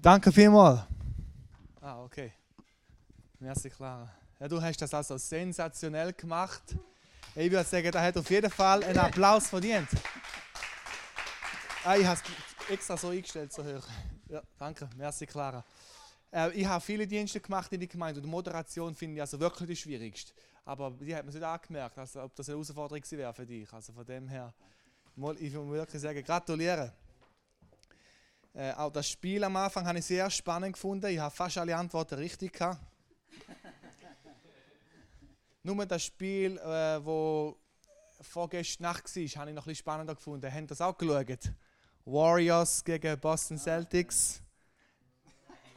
[0.00, 0.82] Danke vielmals.
[1.80, 2.32] Ah, okay.
[3.40, 4.08] Merci, Clara.
[4.38, 6.62] Ja, du hast das also sensationell gemacht.
[7.34, 9.88] Ich würde sagen, da hat auf jeden Fall einen Applaus verdient.
[11.84, 13.84] Ah, ich habe es extra so eingestellt, so hoch.
[14.28, 14.88] Ja, danke.
[14.96, 15.64] Merci, Clara.
[16.32, 19.68] Äh, ich habe viele Dienste gemacht in der Gemeinde und Moderation finde ich also wirklich
[19.68, 20.32] die schwierigste.
[20.64, 23.72] Aber die hat man sich angemerkt, also ob das eine Herausforderung wäre für dich.
[23.72, 24.54] Also von dem her,
[25.40, 26.92] ich will wirklich sagen, gratuliere.
[28.58, 31.06] Äh, auch das Spiel am Anfang habe ich sehr spannend gefunden.
[31.06, 32.80] Ich habe fast alle Antworten richtig gehabt.
[35.62, 37.56] Nur das Spiel, äh, wo
[38.20, 40.52] vorgestern Nacht war, habe ich noch ein bisschen spannender gefunden.
[40.52, 41.52] Haben das auch geschaut?
[42.04, 44.42] Warriors gegen Boston Celtics.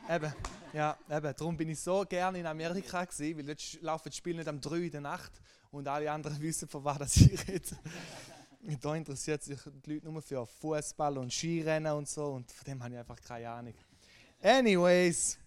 [0.10, 0.34] Eben,
[0.74, 1.36] ja, eben.
[1.38, 4.60] Darum bin ich so gerne in Amerika gewesen, weil dort laufen die Spiele nicht am
[4.60, 5.34] 3 in der Nacht
[5.70, 7.78] und alle anderen wissen, von was ich rede.
[8.80, 12.84] Da interessiert sich die Leute nur für Fußball und Skirennen und so und von dem
[12.84, 13.74] habe ich einfach keine Ahnung.
[14.40, 15.40] Anyways,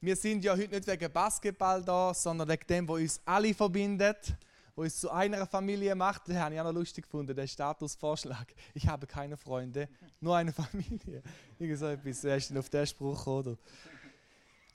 [0.00, 4.36] wir sind ja heute nicht wegen Basketball da, sondern wegen dem, was uns alle verbindet,
[4.76, 6.28] was uns zu einer Familie macht.
[6.28, 8.54] Das habe ich auch noch lustig gefunden, der Statusvorschlag.
[8.74, 9.88] Ich habe keine Freunde,
[10.20, 11.22] nur eine Familie.
[11.58, 13.56] Irgend so etwas, denn auf den Spruch oder?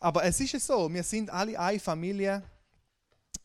[0.01, 2.43] Aber es ist so, wir sind alle eine Familie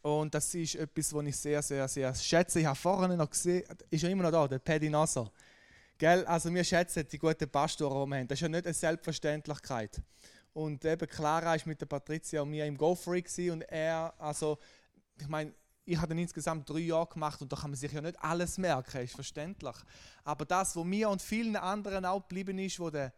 [0.04, 2.60] und das ist etwas, was ich sehr, sehr, sehr schätze.
[2.60, 5.32] Ich habe vorhin noch gesehen, ist ja immer noch da, der Paddy Nasser.
[5.96, 6.26] Gell?
[6.26, 8.28] Also wir schätzen die guten Pastoren, die wir haben.
[8.28, 10.02] Das ist ja nicht eine Selbstverständlichkeit.
[10.52, 14.58] Und eben Clara war mit der Patricia und mir im Go Freak und er, also
[15.18, 15.54] ich meine,
[15.86, 18.58] ich habe dann insgesamt drei Jahre gemacht und da kann man sich ja nicht alles
[18.58, 19.76] merken, ist verständlich.
[20.22, 23.14] Aber das, was mir und vielen anderen auch geblieben ist, wo der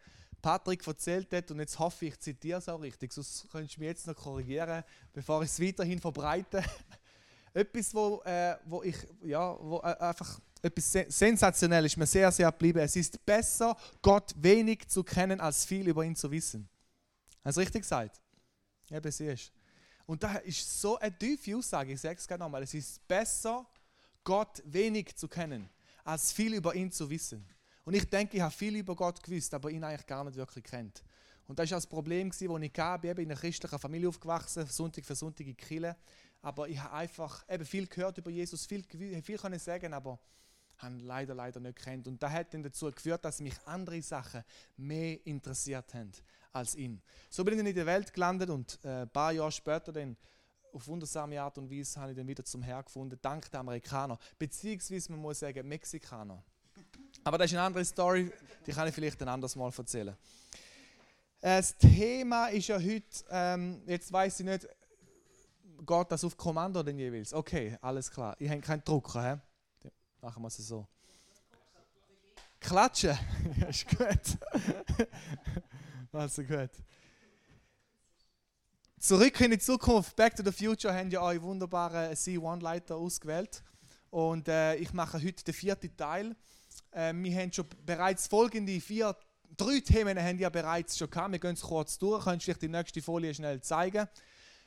[0.46, 3.80] Patrick erzählt hat, und jetzt hoffe ich, ich zitiere es auch richtig, sonst könntest du
[3.80, 6.62] mich jetzt noch korrigieren, bevor ich es weiterhin verbreite.
[7.52, 12.52] etwas, wo, äh, wo ich, ja, wo äh, einfach etwas sensationell ist mir sehr, sehr
[12.52, 12.78] geblieben.
[12.78, 16.68] Es ist besser, Gott wenig zu kennen, als viel über ihn zu wissen.
[17.42, 18.22] Hast du richtig gesagt?
[18.88, 19.50] Eben, sie ist.
[20.06, 23.66] Und da ist so eine tiefe Aussage, ich sage es gerne nochmal, es ist besser,
[24.22, 25.68] Gott wenig zu kennen,
[26.04, 27.44] als viel über ihn zu wissen.
[27.86, 30.64] Und ich denke, ich habe viel über Gott gewusst, aber ihn eigentlich gar nicht wirklich
[30.64, 31.04] kennt.
[31.46, 33.06] Und das war das Problem, das ich hatte.
[33.06, 35.94] Ich bin in einer christlichen Familie aufgewachsen, Sonntag für Sonntag in Kille.
[36.42, 38.82] Aber ich habe einfach eben viel gehört über Jesus, viel,
[39.22, 40.18] viel können sagen, aber
[40.78, 42.08] habe leider, leider nicht kennt.
[42.08, 44.42] Und das hat dann dazu geführt, dass mich andere Sachen
[44.76, 46.10] mehr interessiert haben
[46.52, 47.00] als ihn.
[47.30, 50.16] So bin ich dann in der Welt gelandet und äh, ein paar Jahre später dann
[50.72, 54.18] auf wundersame Art und Weise habe ich dann wieder zum Herr gefunden, dank der Amerikaner,
[54.40, 56.42] beziehungsweise man muss sagen Mexikaner.
[57.26, 58.30] Aber das ist eine andere Story,
[58.64, 60.16] die kann ich vielleicht ein anderes Mal erzählen.
[61.40, 64.68] Äh, das Thema ist ja heute, ähm, jetzt weiß ich nicht,
[65.84, 67.34] geht das auf Kommando denn jeweils?
[67.34, 68.36] Okay, alles klar.
[68.38, 69.90] Ich habe keinen Drucker, hä?
[70.20, 70.86] Machen wir es so.
[72.60, 73.18] Klatschen,
[73.68, 75.08] ist gut.
[76.12, 76.70] also gut.
[79.00, 83.64] Zurück in die Zukunft, Back to the Future, haben ja eure wunderbaren C1-Leiter ausgewählt.
[84.10, 86.36] Und äh, ich mache heute den vierten Teil.
[86.90, 89.16] Äh, wir haben schon bereits folgende vier,
[89.56, 91.32] drei Themen haben ja bereits schon gehabt.
[91.32, 92.24] Wir gehen es kurz durch.
[92.24, 94.08] Könntest du die nächste Folie schnell zeigen?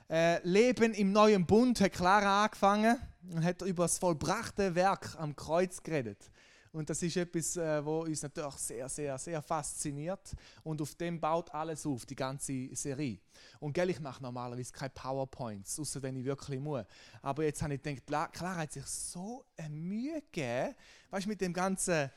[0.10, 2.98] Äh, Leben im neuen Bund hat Clara angefangen
[3.32, 6.32] und hat über das vollbrachte Werk am Kreuz geredet.
[6.72, 10.36] Und das ist etwas, äh, wo uns natürlich sehr, sehr, sehr fasziniert.
[10.64, 13.20] Und auf dem baut alles auf, die ganze Serie.
[13.60, 16.84] Und gell, ich mache normalerweise keine PowerPoints, außer wenn ich wirklich muss.
[17.22, 20.76] Aber jetzt habe ich gedacht, Clara hat sich so eine Mühe gegeben,
[21.10, 22.10] weißt du, mit dem ganzen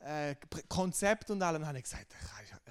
[0.00, 0.34] äh,
[0.68, 1.66] Konzept und allem.
[1.66, 2.14] Habe ich gesagt,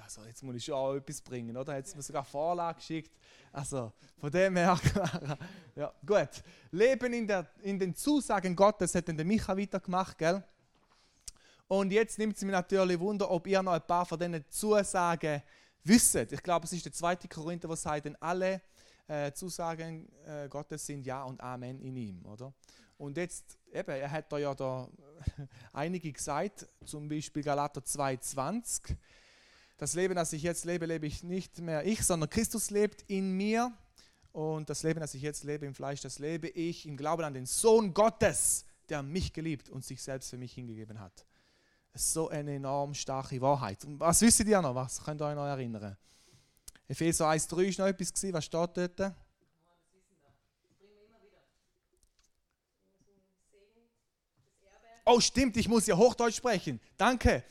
[0.02, 1.76] also jetzt muss ich schon auch etwas bringen, oder?
[1.76, 3.12] Jetzt mir sogar Vorlage geschickt.
[3.52, 4.78] Also von dem her.
[5.74, 6.42] Ja, gut.
[6.72, 10.42] Leben in, der, in den Zusagen Gottes hat dann der Micha weitergemacht, gell?
[11.68, 15.40] Und jetzt nimmt es mich natürlich Wunder, ob ihr noch ein paar von diesen Zusagen
[15.84, 16.16] wisst.
[16.16, 18.60] Ich glaube, es ist der zweite Korinther, der sagt, denn alle
[19.06, 22.52] äh, Zusagen äh, Gottes sind Ja und Amen in ihm, oder?
[22.98, 24.88] Und jetzt, eben, er hat da ja da
[25.72, 28.96] einige gesagt, zum Beispiel Galater 2,20.
[29.78, 33.32] Das Leben, das ich jetzt lebe, lebe ich nicht mehr ich, sondern Christus lebt in
[33.32, 33.72] mir.
[34.32, 37.34] Und das Leben, das ich jetzt lebe im Fleisch, das lebe ich im Glauben an
[37.34, 41.24] den Sohn Gottes, der mich geliebt und sich selbst für mich hingegeben hat
[41.98, 43.84] so eine enorm starke Wahrheit.
[43.84, 44.74] Und was wisst ihr noch?
[44.74, 45.96] Was könnt ihr euch noch erinnern?
[46.86, 48.32] Epheser 1,3 ist noch etwas, gewesen.
[48.32, 49.14] was steht dort?
[55.10, 56.78] Oh, stimmt, ich muss ja Hochdeutsch sprechen.
[56.98, 57.42] Danke.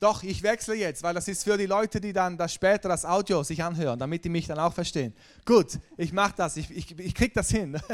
[0.00, 3.04] Doch, ich wechsle jetzt, weil das ist für die Leute, die dann das später das
[3.04, 5.14] Audio sich anhören, damit die mich dann auch verstehen.
[5.44, 7.80] Gut, ich mache das, ich, ich, ich kriege das hin.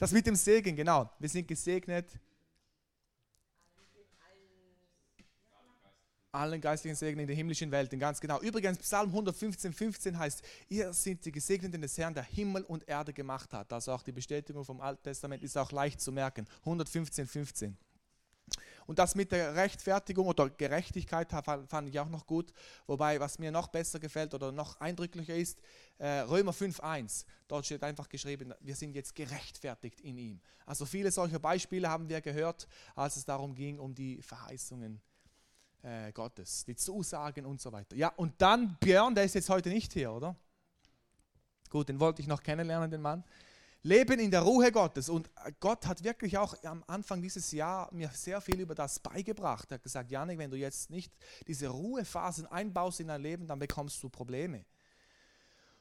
[0.00, 1.10] Das mit dem Segen, genau.
[1.18, 2.06] Wir sind gesegnet
[6.30, 8.40] allen geistlichen Segen in der himmlischen Welten, ganz genau.
[8.40, 13.12] Übrigens, Psalm 115, 15 heißt, ihr seid die Gesegneten des Herrn, der Himmel und Erde
[13.12, 13.72] gemacht hat.
[13.72, 16.46] Also auch die Bestätigung vom Alten Testament ist auch leicht zu merken.
[16.60, 17.76] 115, 15.
[18.88, 22.54] Und das mit der Rechtfertigung oder Gerechtigkeit fand ich auch noch gut.
[22.86, 25.60] Wobei, was mir noch besser gefällt oder noch eindrücklicher ist,
[25.98, 27.26] äh, Römer 5.1.
[27.48, 30.40] Dort steht einfach geschrieben, wir sind jetzt gerechtfertigt in ihm.
[30.64, 35.02] Also viele solcher Beispiele haben wir gehört, als es darum ging, um die Verheißungen
[35.82, 37.94] äh, Gottes, die Zusagen und so weiter.
[37.94, 40.34] Ja, und dann Björn, der ist jetzt heute nicht hier, oder?
[41.68, 43.22] Gut, den wollte ich noch kennenlernen, den Mann.
[43.82, 45.08] Leben in der Ruhe Gottes.
[45.08, 45.30] Und
[45.60, 49.70] Gott hat wirklich auch am Anfang dieses Jahr mir sehr viel über das beigebracht.
[49.70, 51.12] Er hat gesagt, Janik, wenn du jetzt nicht
[51.46, 54.64] diese Ruhephasen einbaust in dein Leben, dann bekommst du Probleme.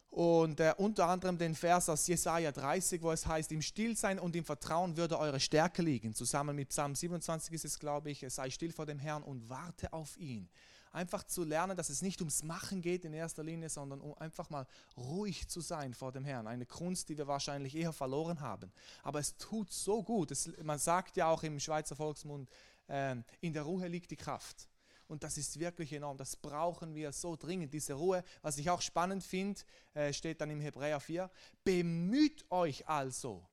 [0.10, 4.36] Und äh, unter anderem den Vers aus Jesaja 30, wo es heißt: Im Stillsein und
[4.36, 6.14] im Vertrauen würde eure Stärke liegen.
[6.14, 9.92] Zusammen mit Psalm 27 ist es, glaube ich, sei still vor dem Herrn und warte
[9.92, 10.50] auf ihn.
[10.92, 14.50] Einfach zu lernen, dass es nicht ums Machen geht in erster Linie, sondern um einfach
[14.50, 16.48] mal ruhig zu sein vor dem Herrn.
[16.48, 18.72] Eine Kunst, die wir wahrscheinlich eher verloren haben.
[19.04, 20.32] Aber es tut so gut.
[20.32, 22.50] Es, man sagt ja auch im Schweizer Volksmund,
[22.88, 24.68] äh, in der Ruhe liegt die Kraft.
[25.08, 26.18] Und das ist wirklich enorm.
[26.18, 28.24] Das brauchen wir so dringend, diese Ruhe.
[28.42, 29.62] Was ich auch spannend finde,
[29.94, 31.30] äh, steht dann im Hebräer 4.
[31.64, 33.46] Bemüht euch also,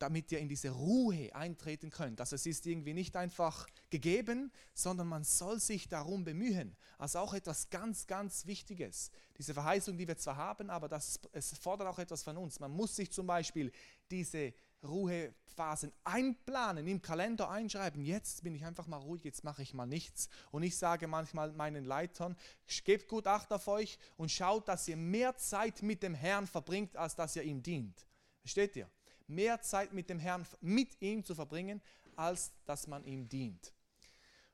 [0.00, 2.20] damit ihr in diese Ruhe eintreten könnt.
[2.20, 6.76] Also es ist irgendwie nicht einfach gegeben, sondern man soll sich darum bemühen.
[6.98, 9.10] Also auch etwas ganz, ganz Wichtiges.
[9.36, 12.60] Diese Verheißung, die wir zwar haben, aber das, es fordert auch etwas von uns.
[12.60, 13.70] Man muss sich zum Beispiel
[14.10, 18.02] diese Ruhephasen einplanen, im Kalender einschreiben.
[18.02, 20.28] Jetzt bin ich einfach mal ruhig, jetzt mache ich mal nichts.
[20.50, 22.36] Und ich sage manchmal meinen Leitern,
[22.84, 26.96] gebt gut Acht auf euch und schaut, dass ihr mehr Zeit mit dem Herrn verbringt,
[26.96, 28.06] als dass ihr ihm dient.
[28.40, 28.90] Versteht ihr?
[29.30, 31.80] Mehr Zeit mit dem Herrn, mit ihm zu verbringen,
[32.16, 33.72] als dass man ihm dient.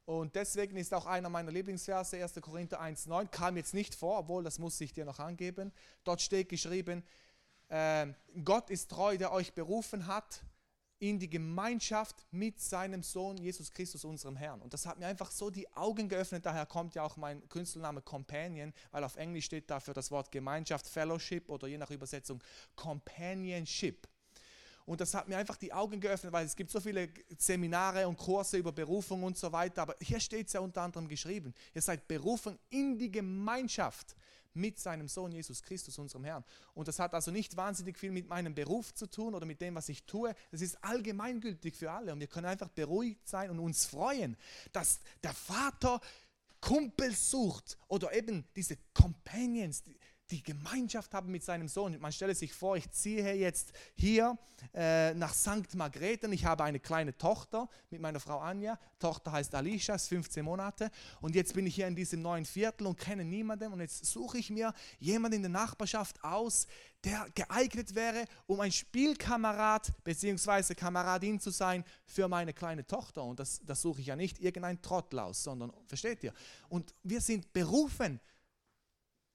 [0.05, 2.34] Und deswegen ist auch einer meiner Lieblingsverse, 1.
[2.40, 5.73] Korinther 1,9, kam jetzt nicht vor, obwohl das muss ich dir noch angeben.
[6.05, 7.02] Dort steht geschrieben,
[7.69, 8.06] äh,
[8.44, 10.44] Gott ist treu, der euch berufen hat
[10.99, 14.62] in die Gemeinschaft mit seinem Sohn Jesus Christus, unserem Herrn.
[14.62, 16.46] Und das hat mir einfach so die Augen geöffnet.
[16.46, 20.87] Daher kommt ja auch mein Künstlername Companion, weil auf Englisch steht dafür das Wort Gemeinschaft,
[20.87, 22.43] Fellowship oder je nach Übersetzung
[22.76, 24.08] Companionship.
[24.87, 28.17] Und das hat mir einfach die Augen geöffnet, weil es gibt so viele Seminare und
[28.17, 29.83] Kurse über Berufung und so weiter.
[29.83, 31.53] Aber hier steht es ja unter anderem geschrieben.
[31.75, 34.15] Ihr seid berufen in die Gemeinschaft
[34.55, 36.44] mit seinem Sohn Jesus Christus, unserem Herrn.
[36.75, 39.75] Und das hat also nicht wahnsinnig viel mit meinem Beruf zu tun oder mit dem,
[39.75, 40.35] was ich tue.
[40.50, 42.12] Das ist allgemeingültig für alle.
[42.12, 44.37] Und wir können einfach beruhigt sein und uns freuen,
[44.73, 46.00] dass der Vater
[46.61, 49.97] Kumpel sucht oder eben diese Companions, die
[50.28, 51.99] Gemeinschaft haben mit seinem Sohn.
[52.00, 54.37] Man stelle sich vor, ich ziehe jetzt hier
[54.75, 55.75] äh, nach St.
[55.75, 56.32] Margrethen.
[56.32, 58.76] Ich habe eine kleine Tochter mit meiner Frau Anja.
[58.94, 60.90] Die Tochter heißt Alicia, ist 15 Monate.
[61.20, 63.73] Und jetzt bin ich hier in diesem neuen Viertel und kenne niemanden.
[63.73, 66.67] Und jetzt suche ich mir jemanden in der Nachbarschaft aus,
[67.05, 70.75] der geeignet wäre, um ein Spielkamerad bzw.
[70.75, 73.23] Kameradin zu sein für meine kleine Tochter.
[73.23, 76.32] Und das, das suche ich ja nicht irgendein Trottel aus, sondern, versteht ihr?
[76.69, 78.20] Und wir sind berufen,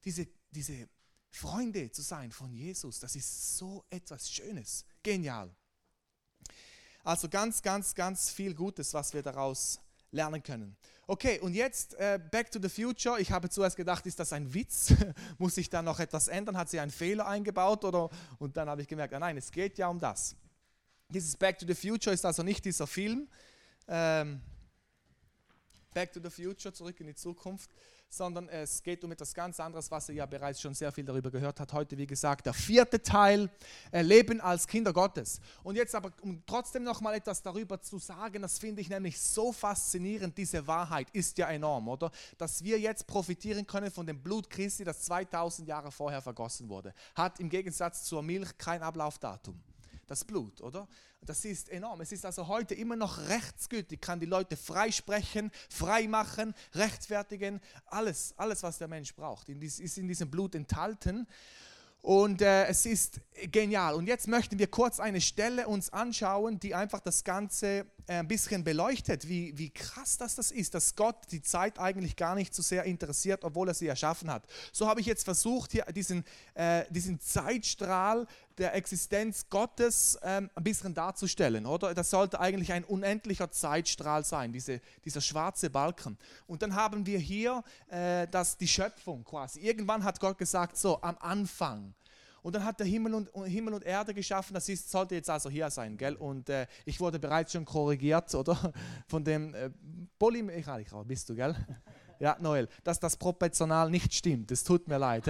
[0.04, 0.88] diese diese
[1.30, 5.54] Freunde zu sein von Jesus, das ist so etwas Schönes, genial.
[7.04, 9.80] Also ganz, ganz, ganz viel Gutes, was wir daraus
[10.12, 10.76] lernen können.
[11.08, 13.20] Okay, und jetzt äh, Back to the Future.
[13.20, 14.94] Ich habe zuerst gedacht, ist das ein Witz?
[15.38, 16.58] Muss ich da noch etwas ändern?
[16.58, 17.84] Hat sie einen Fehler eingebaut?
[17.84, 18.10] Oder?
[18.40, 20.36] Und dann habe ich gemerkt, nein, es geht ja um das.
[21.10, 23.28] Dieses Back to the Future ist also nicht dieser Film.
[23.88, 24.42] Ähm,
[25.94, 27.70] Back to the Future, zurück in die Zukunft,
[28.12, 31.32] sondern es geht um etwas ganz anderes, was ihr ja bereits schon sehr viel darüber
[31.32, 31.72] gehört habt.
[31.72, 33.50] Heute, wie gesagt, der vierte Teil,
[33.92, 35.40] äh, Leben als Kinder Gottes.
[35.64, 39.20] Und jetzt aber, um trotzdem noch mal etwas darüber zu sagen, das finde ich nämlich
[39.20, 42.12] so faszinierend, diese Wahrheit ist ja enorm, oder?
[42.38, 46.94] Dass wir jetzt profitieren können von dem Blut Christi, das 2000 Jahre vorher vergossen wurde.
[47.16, 49.58] Hat im Gegensatz zur Milch kein Ablaufdatum
[50.12, 50.90] das Blut, oder?
[51.22, 52.02] Das ist enorm.
[52.02, 57.62] Es ist also heute immer noch rechtsgültig, kann die Leute freisprechen, frei machen, rechtfertigen.
[57.86, 61.28] Alles, alles, was der Mensch braucht, ist in diesem Blut enthalten.
[62.02, 63.96] Und äh, es ist genial.
[63.96, 68.64] Und jetzt möchten wir kurz eine Stelle uns anschauen, die einfach das Ganze ein bisschen
[68.64, 72.62] beleuchtet, wie, wie krass das, das ist, dass Gott die Zeit eigentlich gar nicht so
[72.62, 74.44] sehr interessiert, obwohl er sie erschaffen hat.
[74.72, 78.28] So habe ich jetzt versucht, hier diesen, äh, diesen Zeitstrahl
[78.58, 81.94] der Existenz Gottes ähm, ein bisschen darzustellen, oder?
[81.94, 86.18] Das sollte eigentlich ein unendlicher Zeitstrahl sein, diese, dieser schwarze Balken.
[86.48, 89.60] Und dann haben wir hier äh, das, die Schöpfung quasi.
[89.62, 91.94] Irgendwann hat Gott gesagt, so am Anfang
[92.42, 94.54] und dann hat er Himmel und, Himmel und Erde geschaffen.
[94.54, 96.16] Das ist, sollte jetzt also hier sein, gell?
[96.16, 98.74] Und äh, ich wurde bereits schon korrigiert, oder?
[99.08, 99.70] Von dem äh,
[100.18, 101.56] Polymechaniker bist du, gell?
[102.20, 104.52] Ja, Noel, dass das proportional nicht stimmt.
[104.52, 105.24] Es tut mir leid.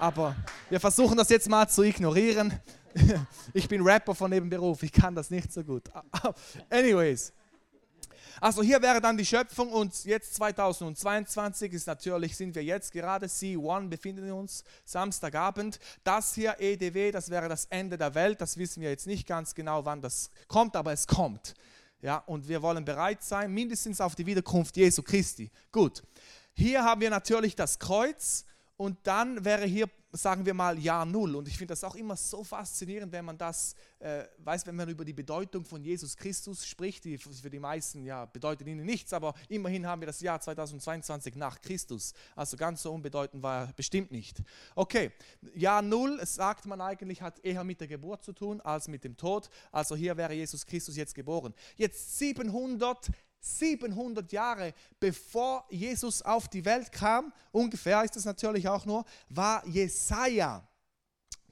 [0.00, 0.34] Aber
[0.68, 2.52] wir versuchen das jetzt mal zu ignorieren.
[3.52, 5.84] Ich bin Rapper von Nebenberuf, ich kann das nicht so gut.
[6.70, 7.32] Anyways.
[8.40, 13.26] Also hier wäre dann die Schöpfung und jetzt 2022 ist natürlich, sind wir jetzt gerade,
[13.26, 15.80] C1 befinden uns, Samstagabend.
[16.04, 18.40] Das hier, EDW, das wäre das Ende der Welt.
[18.40, 21.54] Das wissen wir jetzt nicht ganz genau, wann das kommt, aber es kommt.
[22.00, 25.50] Ja, und wir wollen bereit sein, mindestens auf die Wiederkunft Jesu Christi.
[25.72, 26.04] Gut,
[26.52, 28.44] hier haben wir natürlich das Kreuz
[28.76, 31.36] und dann wäre hier sagen wir mal Jahr Null.
[31.36, 34.88] Und ich finde das auch immer so faszinierend, wenn man das äh, weiß, wenn man
[34.88, 37.04] über die Bedeutung von Jesus Christus spricht.
[37.04, 41.36] Die für die meisten ja bedeutet ihnen nichts, aber immerhin haben wir das Jahr 2022
[41.36, 42.14] nach Christus.
[42.34, 44.42] Also ganz so unbedeutend war er bestimmt nicht.
[44.74, 45.12] Okay,
[45.54, 49.16] Jahr Null, sagt man eigentlich, hat eher mit der Geburt zu tun als mit dem
[49.16, 49.50] Tod.
[49.72, 51.54] Also hier wäre Jesus Christus jetzt geboren.
[51.76, 58.84] Jetzt 700 700 Jahre bevor Jesus auf die Welt kam, ungefähr ist es natürlich auch
[58.84, 60.66] nur, war Jesaja,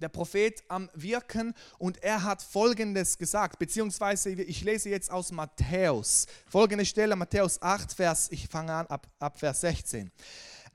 [0.01, 6.27] der Prophet, am Wirken und er hat Folgendes gesagt, beziehungsweise ich lese jetzt aus Matthäus,
[6.47, 10.11] folgende Stelle, Matthäus 8, Vers, ich fange an ab, ab Vers 16.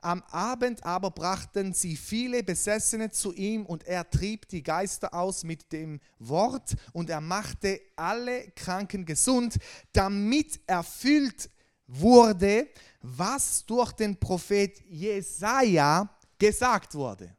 [0.04, 5.44] Am Abend aber brachten sie viele Besessene zu ihm und er trieb die Geister aus
[5.44, 9.58] mit dem Wort und er machte alle Kranken gesund,
[9.92, 11.48] damit erfüllt
[11.86, 12.68] wurde,
[13.00, 17.36] was durch den Prophet Jesaja gesagt wurde.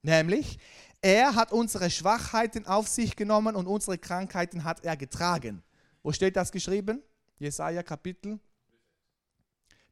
[0.00, 0.58] Nämlich,
[1.02, 5.62] er hat unsere Schwachheiten auf sich genommen und unsere Krankheiten hat er getragen.
[6.02, 7.02] Wo steht das geschrieben?
[7.38, 8.40] Jesaja Kapitel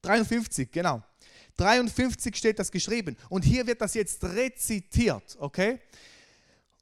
[0.00, 1.02] 53, genau.
[1.56, 3.16] 53 steht das geschrieben.
[3.28, 5.80] Und hier wird das jetzt rezitiert, okay?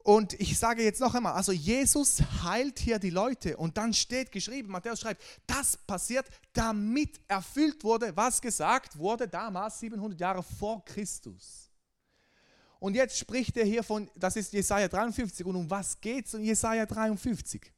[0.04, 4.32] Und ich sage jetzt noch einmal, also Jesus heilt hier die Leute und dann steht
[4.32, 10.84] geschrieben, Matthäus schreibt, das passiert, damit erfüllt wurde, was gesagt wurde damals 700 Jahre vor
[10.84, 11.70] Christus.
[12.80, 16.34] Und jetzt spricht er hier von, das ist Jesaja 53 und um was geht es
[16.34, 17.72] in Jesaja 53?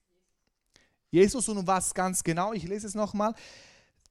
[1.11, 3.35] Jesus und um was ganz genau, ich lese es nochmal.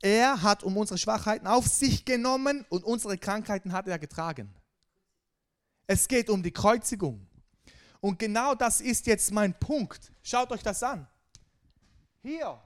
[0.04, 4.54] Er hat um unsere Schwachheiten auf sich genommen und unsere Krankheiten hat er getragen.
[5.88, 7.26] Es geht um die Kreuzigung.
[8.02, 10.12] Und genau das ist jetzt mein Punkt.
[10.22, 11.08] Schaut euch das an.
[12.22, 12.62] Hier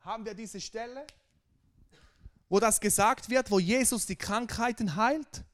[0.00, 1.06] haben wir diese Stelle,
[2.48, 5.44] wo das gesagt wird, wo Jesus die Krankheiten heilt.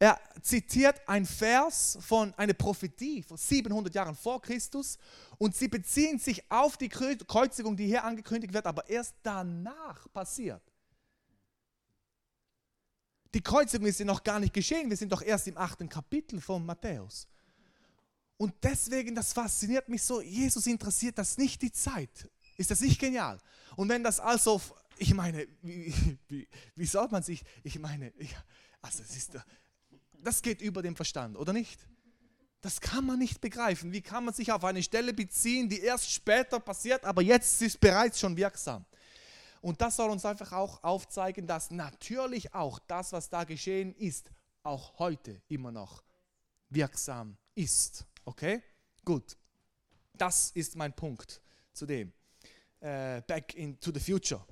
[0.00, 4.96] Er zitiert ein Vers von einer Prophetie von 700 Jahren vor Christus
[5.38, 10.62] und sie beziehen sich auf die Kreuzigung, die hier angekündigt wird, aber erst danach passiert.
[13.34, 16.40] Die Kreuzigung ist ja noch gar nicht geschehen, wir sind doch erst im achten Kapitel
[16.40, 17.26] von Matthäus.
[18.36, 22.30] Und deswegen, das fasziniert mich so, Jesus interessiert das nicht die Zeit.
[22.56, 23.38] Ist das nicht genial?
[23.74, 24.60] Und wenn das also,
[24.96, 25.92] ich meine, wie,
[26.28, 28.12] wie, wie soll man sich, ich meine,
[28.80, 29.32] also es ist,
[30.22, 31.80] das geht über den Verstand, oder nicht?
[32.60, 33.92] Das kann man nicht begreifen.
[33.92, 37.78] Wie kann man sich auf eine Stelle beziehen, die erst später passiert, aber jetzt ist
[37.78, 38.84] bereits schon wirksam?
[39.60, 44.30] Und das soll uns einfach auch aufzeigen, dass natürlich auch das, was da geschehen ist,
[44.62, 46.02] auch heute immer noch
[46.68, 48.04] wirksam ist.
[48.24, 48.62] Okay?
[49.04, 49.36] Gut.
[50.14, 51.40] Das ist mein Punkt
[51.72, 52.12] zu dem.
[52.80, 54.44] Uh, back into the future.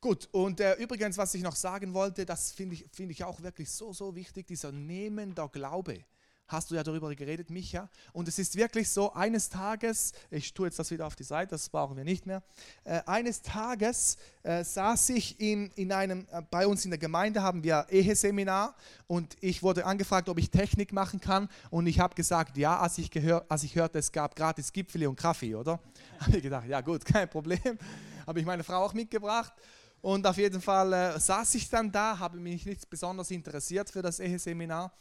[0.00, 3.42] Gut, und äh, übrigens, was ich noch sagen wollte, das finde ich, find ich auch
[3.42, 6.04] wirklich so, so wichtig, dieser nehmender Glaube.
[6.46, 7.90] Hast du ja darüber geredet, Micha.
[8.12, 11.50] Und es ist wirklich so, eines Tages, ich tue jetzt das wieder auf die Seite,
[11.50, 12.44] das brauchen wir nicht mehr.
[12.84, 17.42] Äh, eines Tages äh, saß ich in, in einem, äh, bei uns in der Gemeinde
[17.42, 18.76] haben wir Eheseminar
[19.08, 21.48] und ich wurde angefragt, ob ich Technik machen kann.
[21.70, 25.08] Und ich habe gesagt, ja, als ich, gehör, als ich hörte, es gab gratis Gipfeli
[25.08, 25.80] und Kaffee, oder?
[26.20, 27.78] habe ich gedacht, ja gut, kein Problem.
[28.26, 29.52] habe ich meine Frau auch mitgebracht.
[30.00, 34.02] Und auf jeden Fall äh, saß ich dann da, habe mich nicht besonders interessiert für
[34.02, 34.92] das Eheseminar.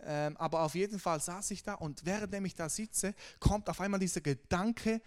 [0.00, 3.80] Ähm, aber auf jeden Fall saß ich da und während ich da sitze, kommt auf
[3.80, 5.02] einmal dieser Gedanke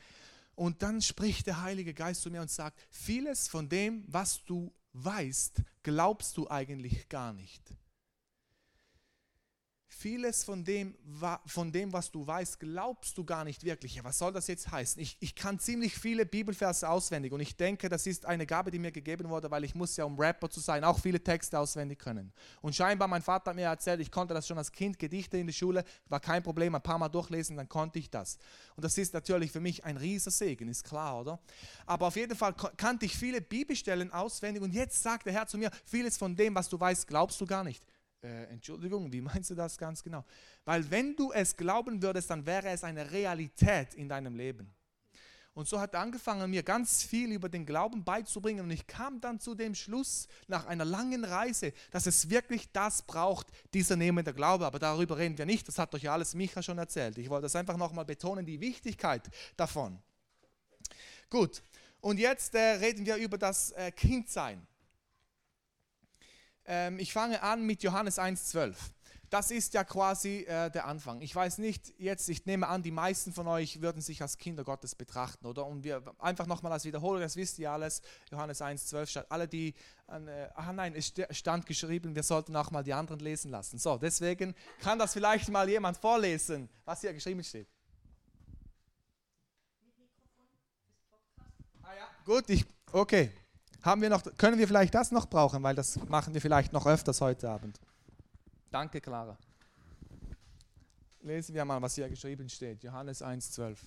[0.56, 4.74] und dann spricht der Heilige Geist zu mir und sagt, vieles von dem, was du
[4.94, 7.81] weißt, glaubst du eigentlich gar nicht
[10.02, 10.96] vieles von dem,
[11.46, 13.96] von dem, was du weißt, glaubst du gar nicht wirklich.
[13.96, 15.00] Ja, was soll das jetzt heißen?
[15.02, 18.80] Ich, ich kann ziemlich viele Bibelverse auswendig und ich denke, das ist eine Gabe, die
[18.80, 22.00] mir gegeben wurde, weil ich muss ja, um Rapper zu sein, auch viele Texte auswendig
[22.00, 22.34] können.
[22.62, 25.46] Und scheinbar, mein Vater hat mir erzählt, ich konnte das schon als Kind, Gedichte in
[25.46, 28.40] der Schule, war kein Problem, ein paar Mal durchlesen, dann konnte ich das.
[28.76, 31.40] Und das ist natürlich für mich ein riesiger Segen, ist klar, oder?
[31.86, 35.60] Aber auf jeden Fall kannte ich viele Bibelstellen auswendig und jetzt sagt der Herr zu
[35.60, 37.86] mir, vieles von dem, was du weißt, glaubst du gar nicht
[38.22, 40.24] äh, Entschuldigung, wie meinst du das ganz genau?
[40.66, 44.74] Weil wenn du es glauben würdest, dann wäre es eine Realität in deinem Leben.
[45.54, 48.64] Und so hat er angefangen, mir ganz viel über den Glauben beizubringen.
[48.64, 53.02] Und ich kam dann zu dem Schluss, nach einer langen Reise, dass es wirklich das
[53.02, 54.66] braucht, dieser nehmende Glaube.
[54.66, 55.68] Aber darüber reden wir nicht.
[55.68, 57.18] Das hat euch ja alles Micha schon erzählt.
[57.18, 60.02] Ich wollte das einfach nochmal betonen, die Wichtigkeit davon.
[61.30, 61.62] Gut,
[62.00, 64.66] und jetzt äh, reden wir über das äh, Kindsein.
[66.66, 68.76] Ähm, ich fange an mit Johannes 1,12
[69.32, 71.22] das ist ja quasi äh, der Anfang.
[71.22, 74.66] Ich weiß nicht, jetzt, ich nehme an, die meisten von euch würden sich als Kinder
[74.66, 75.66] Gottes betrachten, oder?
[75.66, 79.48] Und wir einfach nochmal als Wiederholung, das wisst ihr alles, Johannes 1, 12 steht, alle
[79.48, 79.74] die,
[80.10, 83.80] äh, ah nein, es stand geschrieben, wir sollten auch mal die anderen lesen lassen.
[83.80, 87.70] So, deswegen kann das vielleicht mal jemand vorlesen, was hier geschrieben steht.
[91.84, 91.92] Ah
[92.26, 93.32] gut, ich, okay.
[93.84, 96.86] Haben wir noch, können wir vielleicht das noch brauchen, weil das machen wir vielleicht noch
[96.86, 97.80] öfters heute Abend.
[98.70, 99.38] Danke, Clara.
[101.22, 102.84] Lesen wir mal, was hier geschrieben steht.
[102.84, 103.78] Johannes 1,12.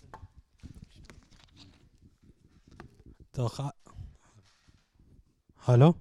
[3.32, 3.72] Doch.
[5.66, 5.94] Hallo?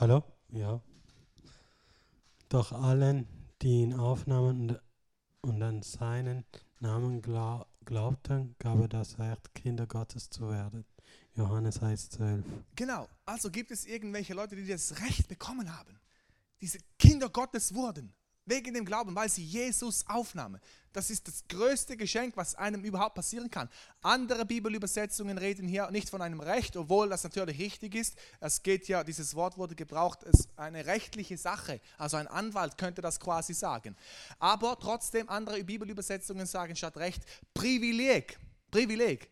[0.00, 0.24] Hallo?
[0.48, 0.80] Ja.
[2.48, 3.28] Doch allen,
[3.62, 4.78] die ihn aufnahmen
[5.42, 6.44] und an seinen
[6.80, 7.22] Namen
[7.84, 10.84] glaubten, gab er das Recht, Kinder Gottes zu werden.
[11.34, 12.42] Johannes 1,12.
[12.76, 15.98] Genau, also gibt es irgendwelche Leute, die das Recht bekommen haben,
[16.60, 18.12] diese Kinder Gottes wurden,
[18.44, 20.60] wegen dem Glauben, weil sie Jesus aufnahmen.
[20.92, 23.68] Das ist das größte Geschenk, was einem überhaupt passieren kann.
[24.02, 28.16] Andere Bibelübersetzungen reden hier nicht von einem Recht, obwohl das natürlich richtig ist.
[28.40, 31.80] Es geht ja, dieses Wort wurde gebraucht, es ist eine rechtliche Sache.
[31.96, 33.96] Also ein Anwalt könnte das quasi sagen.
[34.38, 37.22] Aber trotzdem, andere Bibelübersetzungen sagen statt Recht
[37.54, 38.38] Privileg.
[38.70, 39.30] Privileg.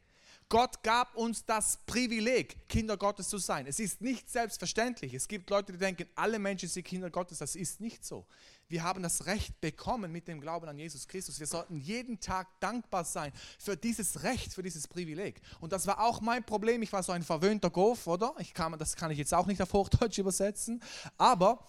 [0.48, 3.66] Gott gab uns das Privileg, Kinder Gottes zu sein.
[3.68, 5.14] Es ist nicht selbstverständlich.
[5.14, 7.38] Es gibt Leute, die denken, alle Menschen sind Kinder Gottes.
[7.38, 8.26] Das ist nicht so.
[8.70, 11.40] Wir haben das Recht bekommen mit dem Glauben an Jesus Christus.
[11.40, 15.42] Wir sollten jeden Tag dankbar sein für dieses Recht, für dieses Privileg.
[15.58, 16.80] Und das war auch mein Problem.
[16.82, 18.32] Ich war so ein verwöhnter Goff, oder?
[18.38, 20.80] Ich kann, das kann ich jetzt auch nicht auf Hochdeutsch übersetzen.
[21.18, 21.66] Aber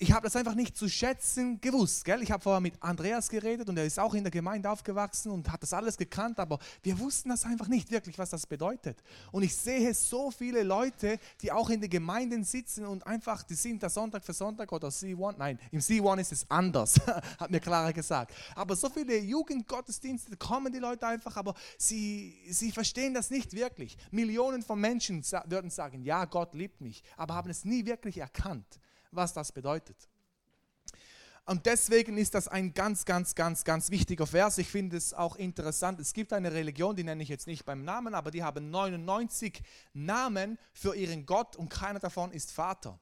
[0.00, 2.04] ich habe das einfach nicht zu schätzen gewusst.
[2.04, 2.22] Gell?
[2.22, 5.50] Ich habe vorher mit Andreas geredet und er ist auch in der Gemeinde aufgewachsen und
[5.50, 9.02] hat das alles gekannt, aber wir wussten das einfach nicht wirklich, was das bedeutet.
[9.32, 13.54] Und ich sehe so viele Leute, die auch in den Gemeinden sitzen und einfach, die
[13.54, 17.00] sind da Sonntag für Sonntag oder C1, nein, im C1 ist es anders,
[17.38, 18.32] hat mir Clara gesagt.
[18.54, 23.98] Aber so viele Jugendgottesdienste kommen die Leute einfach, aber sie, sie verstehen das nicht wirklich.
[24.12, 28.78] Millionen von Menschen würden sagen, ja, Gott liebt mich, aber haben es nie wirklich erkannt
[29.10, 30.08] was das bedeutet.
[31.48, 34.58] Und deswegen ist das ein ganz, ganz, ganz, ganz wichtiger Vers.
[34.58, 35.98] Ich finde es auch interessant.
[35.98, 39.62] Es gibt eine Religion, die nenne ich jetzt nicht beim Namen, aber die haben 99
[39.94, 43.00] Namen für ihren Gott und keiner davon ist Vater.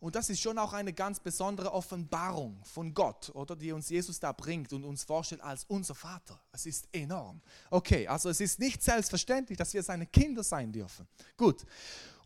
[0.00, 4.18] Und das ist schon auch eine ganz besondere Offenbarung von Gott, oder die uns Jesus
[4.18, 6.40] da bringt und uns vorstellt als unser Vater.
[6.52, 7.42] Es ist enorm.
[7.70, 11.06] Okay, also es ist nicht selbstverständlich, dass wir seine Kinder sein dürfen.
[11.36, 11.64] Gut.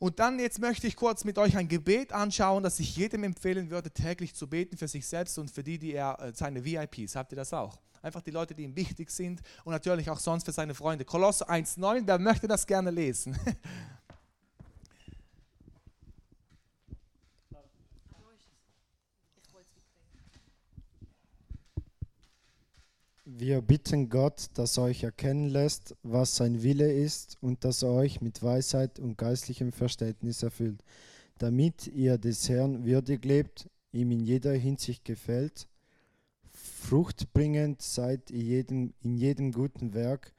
[0.04, 3.70] Und dann jetzt möchte ich kurz mit euch ein Gebet anschauen, das ich jedem empfehlen
[3.70, 7.16] würde, täglich zu beten für sich selbst und für die, die er, äh, seine VIPs.
[7.16, 7.78] Habt ihr das auch?
[8.02, 11.06] Einfach die Leute, die ihm wichtig sind und natürlich auch sonst für seine Freunde.
[11.06, 13.34] Kolosse 1,9, wer möchte das gerne lesen?
[23.36, 27.90] Wir bitten Gott, dass er euch erkennen lässt, was sein Wille ist und dass er
[27.90, 30.84] euch mit Weisheit und geistlichem Verständnis erfüllt,
[31.38, 35.66] damit ihr des Herrn würdig lebt, ihm in jeder Hinsicht gefällt,
[36.52, 40.32] fruchtbringend seid in jedem, in jedem guten Werk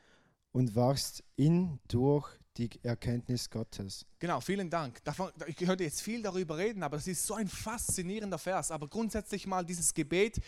[0.54, 4.06] und wachst in durch die Erkenntnis Gottes.
[4.20, 5.04] Genau, vielen Dank.
[5.04, 8.72] Davon, ich könnte jetzt viel darüber reden, aber es ist so ein faszinierender Vers.
[8.72, 10.40] Aber grundsätzlich mal dieses Gebet,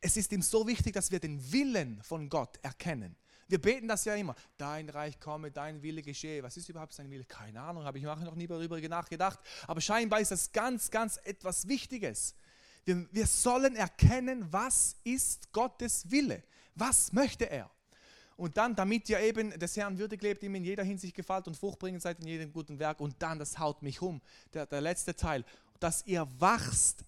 [0.00, 3.16] es ist ihm so wichtig, dass wir den Willen von Gott erkennen.
[3.48, 4.34] Wir beten das ja immer.
[4.58, 6.42] Dein Reich komme, dein Wille geschehe.
[6.42, 7.24] Was ist überhaupt sein Wille?
[7.24, 9.40] Keine Ahnung, habe ich noch nie darüber nachgedacht.
[9.66, 12.34] Aber scheinbar ist das ganz, ganz etwas Wichtiges.
[12.84, 16.42] Wir, wir sollen erkennen, was ist Gottes Wille?
[16.74, 17.70] Was möchte er?
[18.36, 21.56] Und dann, damit ihr eben des Herrn würdig lebt, ihm in jeder Hinsicht gefällt und
[21.56, 23.00] Frucht bringen seid in jedem guten Werk.
[23.00, 24.20] Und dann, das haut mich um,
[24.52, 25.44] der, der letzte Teil,
[25.80, 27.02] dass ihr wachst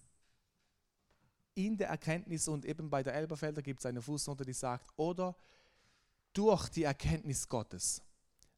[1.66, 5.36] in der Erkenntnis und eben bei der Elberfelder gibt es eine Fußnote, die sagt, oder
[6.32, 8.02] durch die Erkenntnis Gottes.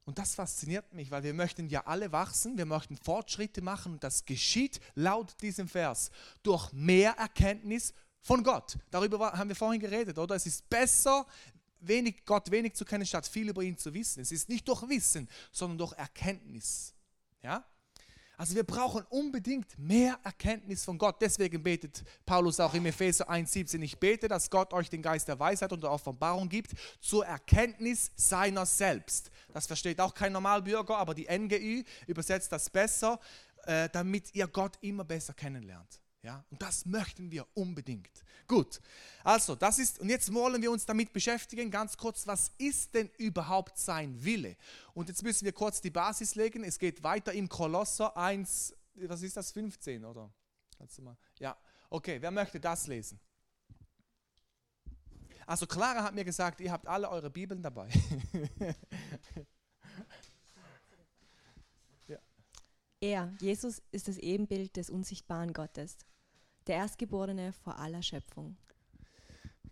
[0.04, 4.04] Und das fasziniert mich, weil wir möchten ja alle wachsen, wir möchten Fortschritte machen und
[4.04, 6.10] das geschieht laut diesem Vers
[6.42, 8.78] durch mehr Erkenntnis von Gott.
[8.90, 10.34] Darüber haben wir vorhin geredet, oder?
[10.34, 11.26] Es ist besser,
[11.80, 14.20] wenig, Gott wenig zu kennen, statt viel über ihn zu wissen.
[14.20, 16.94] Es ist nicht durch Wissen, sondern durch Erkenntnis.
[17.42, 17.64] Ja?
[18.42, 21.22] Also wir brauchen unbedingt mehr Erkenntnis von Gott.
[21.22, 25.38] Deswegen betet Paulus auch im Epheser 1,17, ich bete, dass Gott euch den Geist der
[25.38, 29.30] Weisheit und der Offenbarung gibt zur Erkenntnis seiner selbst.
[29.52, 33.20] Das versteht auch kein Normalbürger, aber die NGÜ übersetzt das besser,
[33.62, 36.01] äh, damit ihr Gott immer besser kennenlernt.
[36.22, 38.24] Ja, und das möchten wir unbedingt.
[38.46, 38.80] Gut,
[39.24, 43.10] also das ist, und jetzt wollen wir uns damit beschäftigen, ganz kurz, was ist denn
[43.18, 44.56] überhaupt sein Wille?
[44.94, 46.62] Und jetzt müssen wir kurz die Basis legen.
[46.62, 50.32] Es geht weiter im Kolosser 1, was ist das, 15, oder?
[50.78, 51.16] Kannst du mal?
[51.40, 51.56] Ja,
[51.90, 53.18] okay, wer möchte das lesen?
[55.44, 57.88] Also Clara hat mir gesagt, ihr habt alle eure Bibeln dabei.
[63.02, 65.96] Er, Jesus, ist das Ebenbild des unsichtbaren Gottes,
[66.66, 68.56] der Erstgeborene vor aller Schöpfung.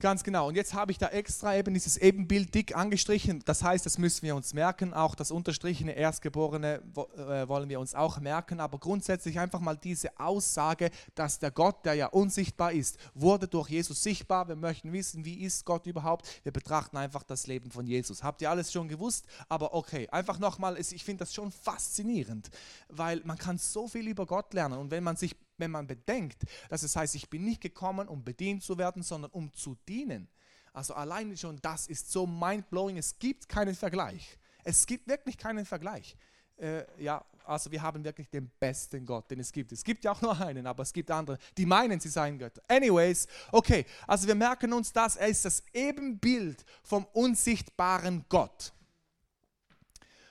[0.01, 0.49] Ganz genau.
[0.49, 3.43] Und jetzt habe ich da extra eben dieses Ebenbild dick angestrichen.
[3.45, 4.95] Das heißt, das müssen wir uns merken.
[4.95, 6.81] Auch das unterstrichene Erstgeborene
[7.19, 8.61] äh, wollen wir uns auch merken.
[8.61, 13.69] Aber grundsätzlich einfach mal diese Aussage, dass der Gott, der ja unsichtbar ist, wurde durch
[13.69, 14.49] Jesus sichtbar.
[14.49, 16.27] Wir möchten wissen, wie ist Gott überhaupt.
[16.45, 18.23] Wir betrachten einfach das Leben von Jesus.
[18.23, 19.27] Habt ihr alles schon gewusst?
[19.51, 22.49] Aber okay, einfach nochmal, ich finde das schon faszinierend,
[22.89, 24.79] weil man kann so viel über Gott lernen.
[24.79, 28.25] Und wenn man sich wenn man bedenkt, dass es heißt, ich bin nicht gekommen, um
[28.25, 30.29] bedient zu werden, sondern um zu dienen.
[30.73, 32.97] Also alleine schon das ist so mindblowing.
[32.97, 34.39] Es gibt keinen Vergleich.
[34.65, 36.17] Es gibt wirklich keinen Vergleich.
[36.57, 39.73] Äh, ja, also wir haben wirklich den besten Gott, den es gibt.
[39.73, 42.63] Es gibt ja auch nur einen, aber es gibt andere, die meinen, sie seien Götter.
[42.69, 48.73] Anyways, okay, also wir merken uns das, er ist das Ebenbild vom unsichtbaren Gott.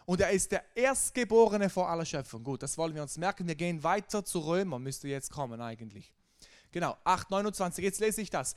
[0.10, 2.44] Und er ist der Erstgeborene vor aller Schöpfung.
[2.44, 3.46] Gut, das wollen wir uns merken.
[3.46, 6.12] Wir gehen weiter zu Römer, müsste jetzt kommen eigentlich.
[6.72, 7.84] Genau, 8, 29.
[7.84, 8.56] Jetzt lese ich das.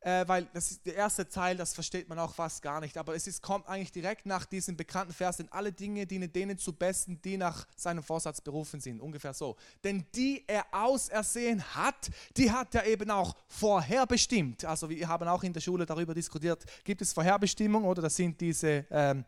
[0.00, 2.98] Äh, weil das ist der erste Teil, das versteht man auch fast gar nicht.
[2.98, 6.58] Aber es ist, kommt eigentlich direkt nach diesem bekannten Vers, denn alle Dinge dienen denen
[6.58, 9.00] zu besten, die nach seinem Vorsatz berufen sind.
[9.00, 9.54] Ungefähr so.
[9.84, 14.64] Denn die er ausersehen hat, die hat er eben auch vorherbestimmt.
[14.64, 18.40] Also wir haben auch in der Schule darüber diskutiert, gibt es Vorherbestimmung oder das sind
[18.40, 18.86] diese...
[18.90, 19.24] Ähm,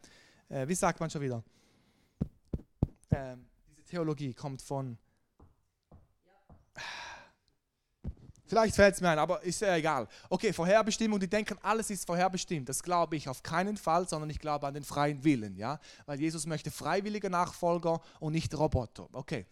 [0.52, 1.42] äh, wie sagt man schon wieder?
[3.10, 4.98] Ähm, diese Theologie kommt von.
[8.44, 10.06] Vielleicht fällt es mir ein, aber ist ja egal.
[10.28, 12.68] Okay, Vorherbestimmung, die denken, alles ist vorherbestimmt.
[12.68, 15.56] Das glaube ich auf keinen Fall, sondern ich glaube an den freien Willen.
[15.56, 15.80] Ja?
[16.04, 19.08] Weil Jesus möchte freiwillige Nachfolger und nicht Roboter.
[19.14, 19.46] Okay.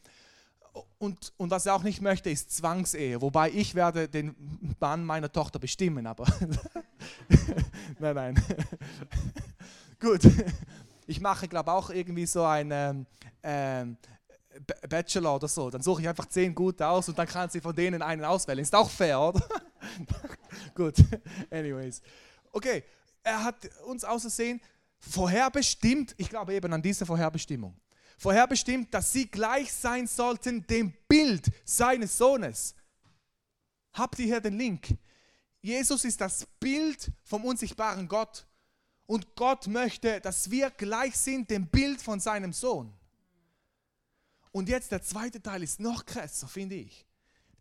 [0.99, 3.23] Und, und was er auch nicht möchte, ist Zwangsehe.
[3.23, 4.37] Wobei ich werde den
[4.79, 6.27] Mann meiner Tochter bestimmen, aber
[7.99, 8.45] nein, nein.
[9.99, 10.23] Gut
[11.11, 13.05] ich mache, glaube auch irgendwie so einen
[13.43, 13.97] ähm,
[14.89, 15.69] Bachelor oder so.
[15.69, 18.61] Dann suche ich einfach zehn gute aus und dann kann sie von denen einen auswählen.
[18.61, 19.45] Ist auch fair, oder?
[20.75, 20.95] Gut,
[21.51, 22.01] anyways.
[22.53, 22.85] Okay,
[23.25, 24.61] er hat uns außersehen
[24.99, 27.75] vorherbestimmt, ich glaube eben an diese Vorherbestimmung,
[28.17, 32.75] vorherbestimmt, dass sie gleich sein sollten dem Bild seines Sohnes.
[33.93, 34.97] Habt ihr hier den Link?
[35.61, 38.47] Jesus ist das Bild vom unsichtbaren Gott.
[39.11, 42.95] Und Gott möchte, dass wir gleich sind dem Bild von seinem Sohn.
[44.53, 47.05] Und jetzt der zweite Teil ist noch krasser, finde ich.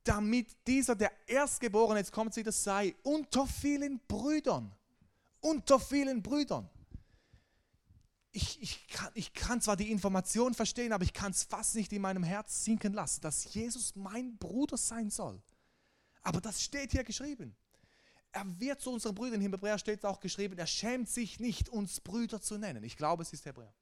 [0.04, 4.72] Damit dieser, der Erstgeborene, jetzt kommt es wieder, sei unter vielen Brüdern.
[5.40, 6.70] Unter vielen Brüdern.
[8.32, 11.92] Ich, ich, kann, ich kann zwar die Information verstehen, aber ich kann es fast nicht
[11.92, 15.42] in meinem Herz sinken lassen, dass Jesus mein Bruder sein soll.
[16.22, 17.56] Aber das steht hier geschrieben.
[18.32, 19.42] Er wird zu unseren Brüdern.
[19.42, 22.84] Im Hebräer steht auch geschrieben, er schämt sich nicht, uns Brüder zu nennen.
[22.84, 23.74] Ich glaube, es ist Hebräer.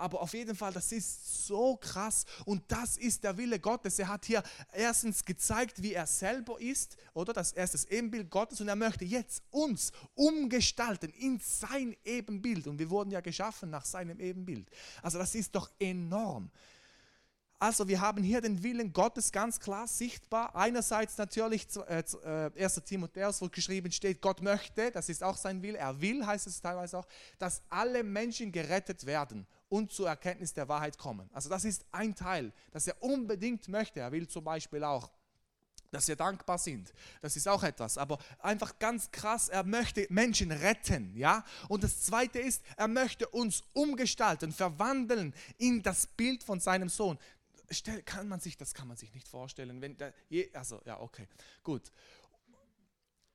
[0.00, 3.98] Aber auf jeden Fall, das ist so krass und das ist der Wille Gottes.
[3.98, 7.34] Er hat hier erstens gezeigt, wie er selber ist, oder?
[7.34, 12.66] Das erste das Ebenbild Gottes und er möchte jetzt uns umgestalten in sein Ebenbild.
[12.66, 14.70] Und wir wurden ja geschaffen nach seinem Ebenbild.
[15.02, 16.50] Also das ist doch enorm.
[17.62, 20.56] Also wir haben hier den Willen Gottes ganz klar sichtbar.
[20.56, 22.02] Einerseits natürlich äh,
[22.56, 22.78] 1.
[22.78, 26.46] Äh, Timotheus, wo geschrieben steht, Gott möchte, das ist auch sein Wille, er will, heißt
[26.46, 27.06] es teilweise auch,
[27.38, 31.28] dass alle Menschen gerettet werden und zur Erkenntnis der Wahrheit kommen.
[31.34, 34.00] Also das ist ein Teil, dass er unbedingt möchte.
[34.00, 35.10] Er will zum Beispiel auch,
[35.90, 36.94] dass wir dankbar sind.
[37.20, 37.98] Das ist auch etwas.
[37.98, 41.14] Aber einfach ganz krass, er möchte Menschen retten.
[41.14, 41.44] Ja?
[41.68, 47.18] Und das Zweite ist, er möchte uns umgestalten, verwandeln in das Bild von seinem Sohn
[47.70, 49.80] stell, kann man sich, das kann man sich nicht vorstellen.
[49.80, 50.14] Wenn der,
[50.52, 51.28] also, ja, okay,
[51.62, 51.92] gut.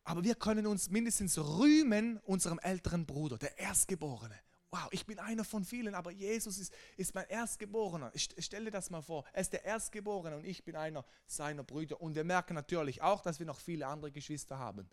[0.04, 4.40] Aber wir können uns mindestens rühmen unserem älteren Bruder, der Erstgeborene.
[4.72, 8.12] Wow, ich bin einer von vielen, aber Jesus ist, ist mein Erstgeborener.
[8.14, 9.24] Ich stelle das mal vor.
[9.32, 12.02] Er ist der Erstgeborene und ich bin einer seiner Brüder.
[12.02, 14.90] Und wir merken natürlich auch, dass wir noch viele andere Geschwister haben.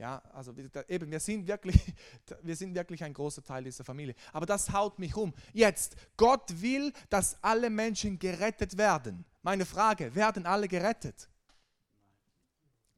[0.00, 0.54] Ja, also
[0.88, 1.76] eben, wir sind, wirklich,
[2.42, 4.14] wir sind wirklich ein großer Teil dieser Familie.
[4.32, 5.34] Aber das haut mich um.
[5.52, 9.26] Jetzt, Gott will, dass alle Menschen gerettet werden.
[9.42, 11.28] Meine Frage, werden alle gerettet?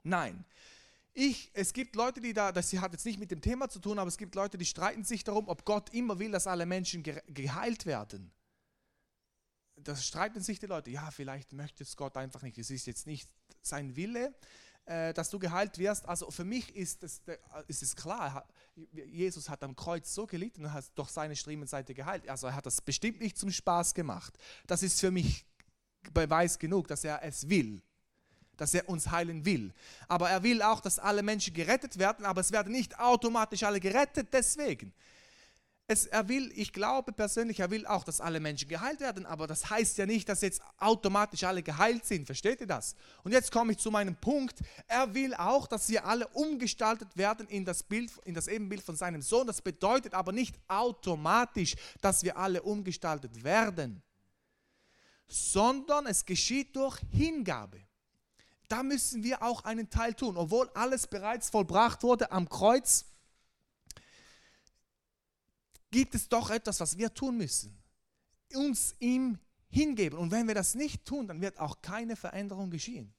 [0.04, 0.44] Nein.
[1.12, 3.98] Ich, es gibt Leute, die da, das hat jetzt nicht mit dem Thema zu tun,
[3.98, 7.02] aber es gibt Leute, die streiten sich darum, ob Gott immer will, dass alle Menschen
[7.02, 8.30] geheilt werden.
[9.74, 10.92] Das streiten sich die Leute.
[10.92, 12.58] Ja, vielleicht möchte es Gott einfach nicht.
[12.58, 13.28] Es ist jetzt nicht
[13.60, 14.32] sein Wille,
[14.85, 16.09] äh, dass du geheilt wirst.
[16.09, 17.23] Also für mich ist es,
[17.68, 18.47] ist es klar,
[18.92, 22.29] Jesus hat am Kreuz so gelitten und hat durch seine Striemenseite geheilt.
[22.29, 24.37] Also er hat das bestimmt nicht zum Spaß gemacht.
[24.66, 25.47] Das ist für mich
[26.12, 27.83] Beweis genug, dass er es will
[28.57, 29.73] dass er uns heilen will.
[30.07, 33.81] Aber er will auch, dass alle Menschen gerettet werden, aber es werden nicht automatisch alle
[33.81, 34.92] gerettet deswegen.
[35.92, 39.46] Es, er will, ich glaube persönlich, er will auch, dass alle Menschen geheilt werden, aber
[39.46, 42.24] das heißt ja nicht, dass jetzt automatisch alle geheilt sind.
[42.24, 42.94] Versteht ihr das?
[43.24, 44.61] Und jetzt komme ich zu meinem Punkt.
[44.88, 48.96] Er will auch, dass wir alle umgestaltet werden in das Bild, in das Ebenbild von
[48.96, 49.46] seinem Sohn.
[49.46, 54.02] Das bedeutet aber nicht automatisch, dass wir alle umgestaltet werden,
[55.28, 57.83] sondern es geschieht durch Hingabe.
[58.66, 63.12] Da müssen wir auch einen Teil tun, obwohl alles bereits vollbracht wurde am Kreuz
[65.92, 67.78] gibt es doch etwas, was wir tun müssen.
[68.55, 70.18] Uns ihm hingeben.
[70.18, 73.14] Und wenn wir das nicht tun, dann wird auch keine Veränderung geschehen.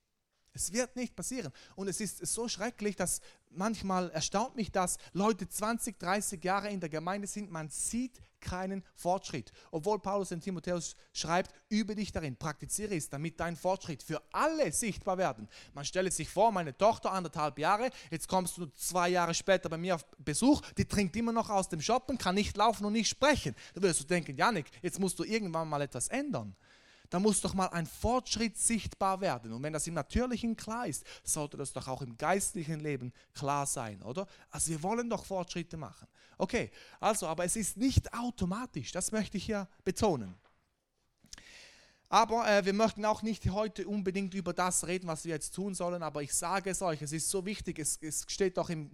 [0.53, 1.51] Es wird nicht passieren.
[1.75, 6.79] Und es ist so schrecklich, dass manchmal erstaunt mich das, Leute 20, 30 Jahre in
[6.79, 9.51] der Gemeinde sind, man sieht keinen Fortschritt.
[9.71, 14.71] Obwohl Paulus in Timotheus schreibt, übe dich darin, praktiziere es, damit dein Fortschritt für alle
[14.71, 15.47] sichtbar werden.
[15.73, 19.77] Man stelle sich vor, meine Tochter, anderthalb Jahre, jetzt kommst du zwei Jahre später bei
[19.77, 23.09] mir auf Besuch, die trinkt immer noch aus dem Shoppen, kann nicht laufen und nicht
[23.09, 23.55] sprechen.
[23.73, 26.55] Da würdest du denken, Janik, jetzt musst du irgendwann mal etwas ändern
[27.09, 29.53] da muss doch mal ein Fortschritt sichtbar werden.
[29.53, 33.65] Und wenn das im Natürlichen klar ist, sollte das doch auch im geistlichen Leben klar
[33.65, 34.27] sein, oder?
[34.49, 36.07] Also wir wollen doch Fortschritte machen.
[36.37, 40.35] Okay, also, aber es ist nicht automatisch, das möchte ich hier betonen.
[42.13, 45.73] Aber äh, wir möchten auch nicht heute unbedingt über das reden, was wir jetzt tun
[45.73, 48.91] sollen, aber ich sage es euch, es ist so wichtig, es, es steht doch im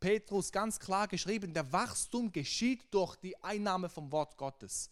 [0.00, 4.90] Petrus ganz klar geschrieben, der Wachstum geschieht durch die Einnahme vom Wort Gottes.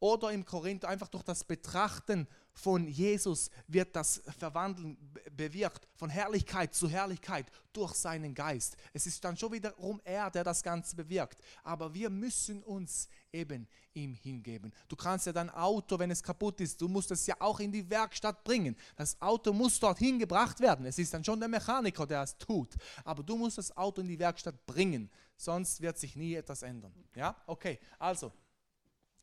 [0.00, 4.96] Oder im Korinther einfach durch das Betrachten von Jesus wird das Verwandeln
[5.36, 8.76] bewirkt, von Herrlichkeit zu Herrlichkeit durch seinen Geist.
[8.92, 11.42] Es ist dann schon wiederum er, der das Ganze bewirkt.
[11.62, 14.72] Aber wir müssen uns eben ihm hingeben.
[14.88, 17.70] Du kannst ja dein Auto, wenn es kaputt ist, du musst es ja auch in
[17.70, 18.76] die Werkstatt bringen.
[18.96, 20.86] Das Auto muss dorthin gebracht werden.
[20.86, 22.74] Es ist dann schon der Mechaniker, der es tut.
[23.04, 26.92] Aber du musst das Auto in die Werkstatt bringen, sonst wird sich nie etwas ändern.
[27.14, 27.78] Ja, okay.
[27.98, 28.32] Also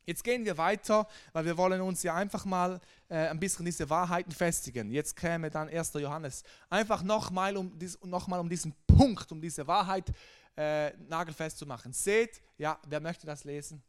[0.08, 3.90] Jetzt gehen wir weiter, weil wir wollen uns ja einfach mal äh, ein bisschen diese
[3.90, 4.90] Wahrheiten festigen.
[4.90, 5.92] Jetzt käme dann 1.
[5.92, 6.44] Johannes.
[6.70, 10.10] Einfach nochmal um, dies, noch um diesen Punkt, um diese Wahrheit
[10.56, 11.92] äh, nagelfest zu machen.
[11.92, 13.82] Seht, ja, wer möchte das lesen?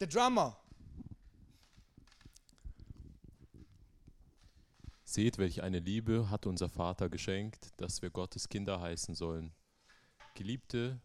[0.00, 0.60] Der Drummer.
[5.02, 9.54] Seht, welch eine Liebe hat unser Vater geschenkt, dass wir Gottes Kinder heißen sollen.
[10.34, 11.00] Geliebte,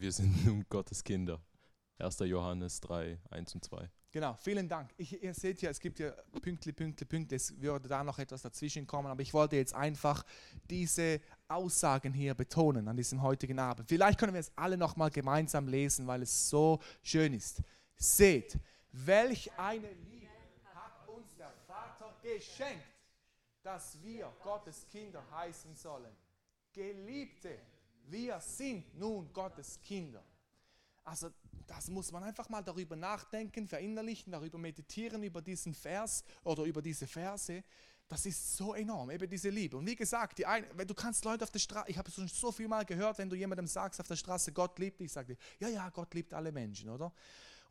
[0.00, 1.40] wir sind nun Gottes Kinder.
[1.98, 2.20] 1.
[2.20, 3.90] Johannes 3, 1 und 2.
[4.10, 4.90] Genau, vielen Dank.
[4.96, 7.36] Ich, ihr seht ja, es gibt ja Pünktli, Pünktli, Pünktli.
[7.36, 10.24] Es würde da noch etwas dazwischen kommen, aber ich wollte jetzt einfach
[10.70, 13.88] diese Aussagen hier betonen an diesem heutigen Abend.
[13.88, 17.60] Vielleicht können wir es alle noch mal gemeinsam lesen, weil es so schön ist.
[17.96, 18.58] Seht,
[18.92, 20.28] welch eine Liebe
[20.74, 22.86] hat uns der Vater geschenkt,
[23.62, 26.16] dass wir Gottes Kinder heißen sollen.
[26.72, 27.58] Geliebte,
[28.10, 30.24] wir sind nun Gottes Kinder.
[31.04, 31.30] Also
[31.66, 36.82] das muss man einfach mal darüber nachdenken, verinnerlichen, darüber meditieren, über diesen Vers oder über
[36.82, 37.62] diese Verse.
[38.08, 39.76] Das ist so enorm, eben diese Liebe.
[39.76, 42.26] Und wie gesagt, die eine, du kannst Leute auf der Straße, ich habe es schon
[42.26, 45.28] so viel Mal gehört, wenn du jemandem sagst auf der Straße, Gott liebt dich, sagt
[45.28, 47.12] dir, ja, ja, Gott liebt alle Menschen, oder?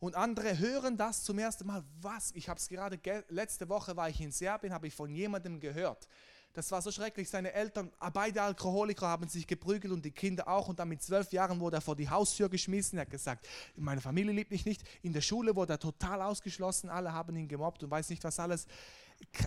[0.00, 2.30] Und andere hören das zum ersten Mal, was?
[2.36, 6.08] Ich habe es gerade, letzte Woche war ich in Serbien, habe ich von jemandem gehört,
[6.54, 7.28] das war so schrecklich.
[7.28, 10.68] Seine Eltern, ah, beide Alkoholiker, haben sich geprügelt und die Kinder auch.
[10.68, 12.98] Und dann mit zwölf Jahren wurde er vor die Haustür geschmissen.
[12.98, 14.82] Er hat gesagt, meine Familie liebt mich nicht.
[15.02, 16.90] In der Schule wurde er total ausgeschlossen.
[16.90, 18.66] Alle haben ihn gemobbt und weiß nicht was alles.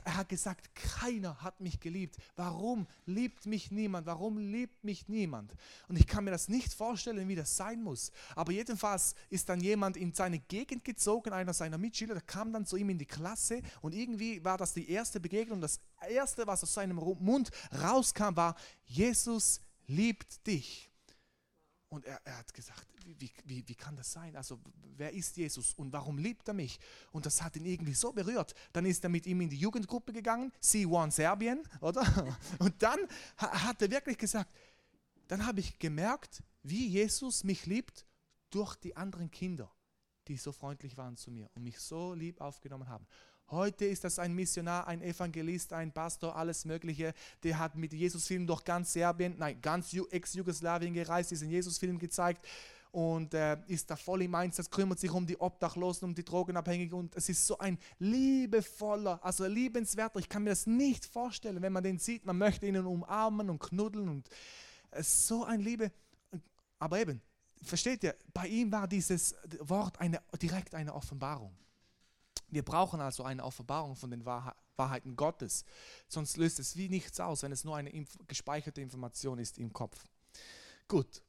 [0.04, 2.18] Er hat gesagt, keiner hat mich geliebt.
[2.36, 4.06] Warum liebt mich niemand?
[4.06, 5.54] Warum liebt mich niemand?
[5.88, 8.12] Und ich kann mir das nicht vorstellen, wie das sein muss.
[8.36, 12.66] Aber jedenfalls ist dann jemand in seine Gegend gezogen, einer seiner Mitschüler, der kam dann
[12.66, 15.62] zu ihm in die Klasse und irgendwie war das die erste Begegnung.
[15.62, 15.80] Das
[16.10, 17.50] erste, was aus seinem Mund
[17.82, 18.56] rauskam, war,
[18.86, 20.91] Jesus liebt dich.
[21.92, 22.88] Und er, er hat gesagt,
[23.20, 24.38] wie, wie, wie kann das sein?
[24.38, 24.62] Also
[24.96, 26.80] wer ist Jesus und warum liebt er mich?
[27.12, 28.56] Und das hat ihn irgendwie so berührt.
[28.72, 32.02] Dann ist er mit ihm in die Jugendgruppe gegangen, C1 Serbien, oder?
[32.60, 32.98] Und dann
[33.36, 34.50] hat er wirklich gesagt,
[35.28, 38.06] dann habe ich gemerkt, wie Jesus mich liebt
[38.52, 39.70] durch die anderen Kinder,
[40.30, 43.06] die so freundlich waren zu mir und mich so lieb aufgenommen haben.
[43.52, 47.14] Heute ist das ein Missionar, ein Evangelist, ein Pastor, alles Mögliche.
[47.44, 52.48] Der hat mit Jesus-Film durch ganz Serbien, nein, ganz Ex-Jugoslawien gereist, diesen Jesus-Film gezeigt
[52.94, 56.98] und äh, ist da voll im Einsatz, kümmert sich um die Obdachlosen, um die Drogenabhängigen
[56.98, 61.74] und es ist so ein liebevoller, also liebenswerter, ich kann mir das nicht vorstellen, wenn
[61.74, 64.30] man den sieht, man möchte ihn umarmen und knuddeln und
[64.92, 65.92] ist so ein Liebe,
[66.80, 67.22] aber eben,
[67.62, 71.54] versteht ihr, bei ihm war dieses Wort eine, direkt eine Offenbarung.
[72.52, 75.66] Wir brauchen also eine Offenbarung von den Wahrheiten Gottes,
[76.08, 77.92] sonst löst es wie nichts aus, wenn es nur eine
[78.28, 80.04] gespeicherte Information ist im Kopf.
[80.88, 81.24] Gut,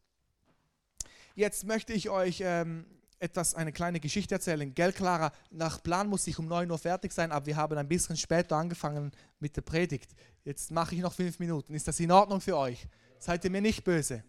[1.35, 2.85] Jetzt möchte ich euch ähm,
[3.19, 4.75] etwas, eine kleine Geschichte erzählen.
[4.75, 7.89] Gell, Clara, nach Plan muss ich um 9 Uhr fertig sein, aber wir haben ein
[7.89, 10.15] bisschen später angefangen mit der Predigt.
[10.45, 11.75] Jetzt mache ich noch fünf Minuten.
[11.75, 12.87] Ist das in Ordnung für euch?
[13.19, 14.25] Seid ihr mir nicht böse?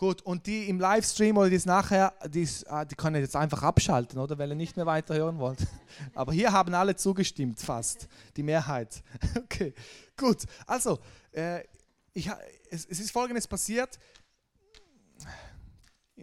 [0.00, 4.18] Gut, und die im Livestream oder die nachher, die, ah, die können jetzt einfach abschalten,
[4.18, 4.38] oder?
[4.38, 5.58] Weil ihr nicht mehr weiter hören wollt.
[6.14, 8.08] Aber hier haben alle zugestimmt, fast.
[8.34, 9.02] Die Mehrheit.
[9.36, 9.74] Okay,
[10.16, 10.46] gut.
[10.66, 11.00] Also,
[11.32, 11.64] äh,
[12.14, 12.30] ich,
[12.70, 13.98] es, es ist folgendes passiert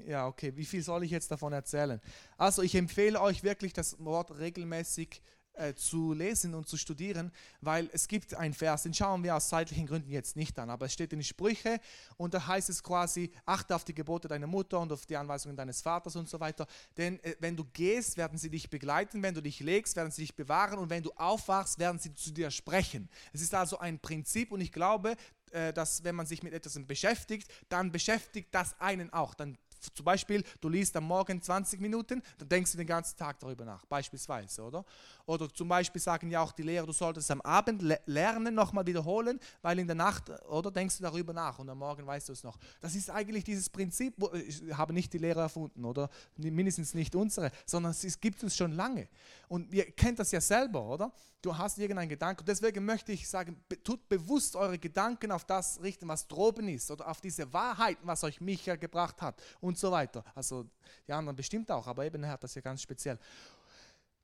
[0.06, 2.00] ja, okay, wie viel soll ich jetzt davon erzählen?
[2.38, 5.22] Also ich empfehle euch wirklich, das Wort regelmäßig
[5.58, 9.50] äh, zu lesen und zu studieren, weil es gibt einen Vers, den schauen wir aus
[9.50, 11.80] zeitlichen Gründen jetzt nicht an, aber es steht in Sprüche
[12.18, 15.56] und da heißt es quasi, achte auf die Gebote deiner Mutter und auf die Anweisungen
[15.56, 16.68] deines Vaters und so weiter,
[16.98, 20.22] denn äh, wenn du gehst, werden sie dich begleiten, wenn du dich legst, werden sie
[20.22, 23.10] dich bewahren und wenn du aufwachst, werden sie zu dir sprechen.
[23.34, 25.16] Es ist also ein Prinzip und ich glaube,
[25.52, 30.06] äh, dass wenn man sich mit etwas beschäftigt, dann beschäftigt das einen auch, dann zum
[30.06, 33.86] Beispiel, du liest am Morgen 20 Minuten, dann denkst du den ganzen Tag darüber nach,
[33.86, 34.86] beispielsweise, oder?
[35.26, 38.86] Oder zum Beispiel sagen ja auch die Lehrer, du solltest am Abend le lernen, nochmal
[38.86, 42.34] wiederholen, weil in der Nacht, oder denkst du darüber nach und am Morgen weißt du
[42.34, 42.58] es noch.
[42.80, 44.32] Das ist eigentlich dieses Prinzip, wo,
[44.74, 46.10] haben nicht die Lehrer erfunden, oder?
[46.38, 49.08] Mindestens nicht unsere, sondern es gibt es schon lange.
[49.48, 51.12] Und ihr kennt das ja selber, oder?
[51.42, 52.44] Du hast irgendeinen Gedanken.
[52.46, 57.08] Deswegen möchte ich sagen, tut bewusst eure Gedanken auf das richten, was droben ist, oder
[57.08, 60.24] auf diese Wahrheiten, was euch Micha gebracht hat und so weiter.
[60.34, 60.66] Also
[61.08, 63.20] die anderen bestimmt auch, aber eben hat das ja ganz speziell.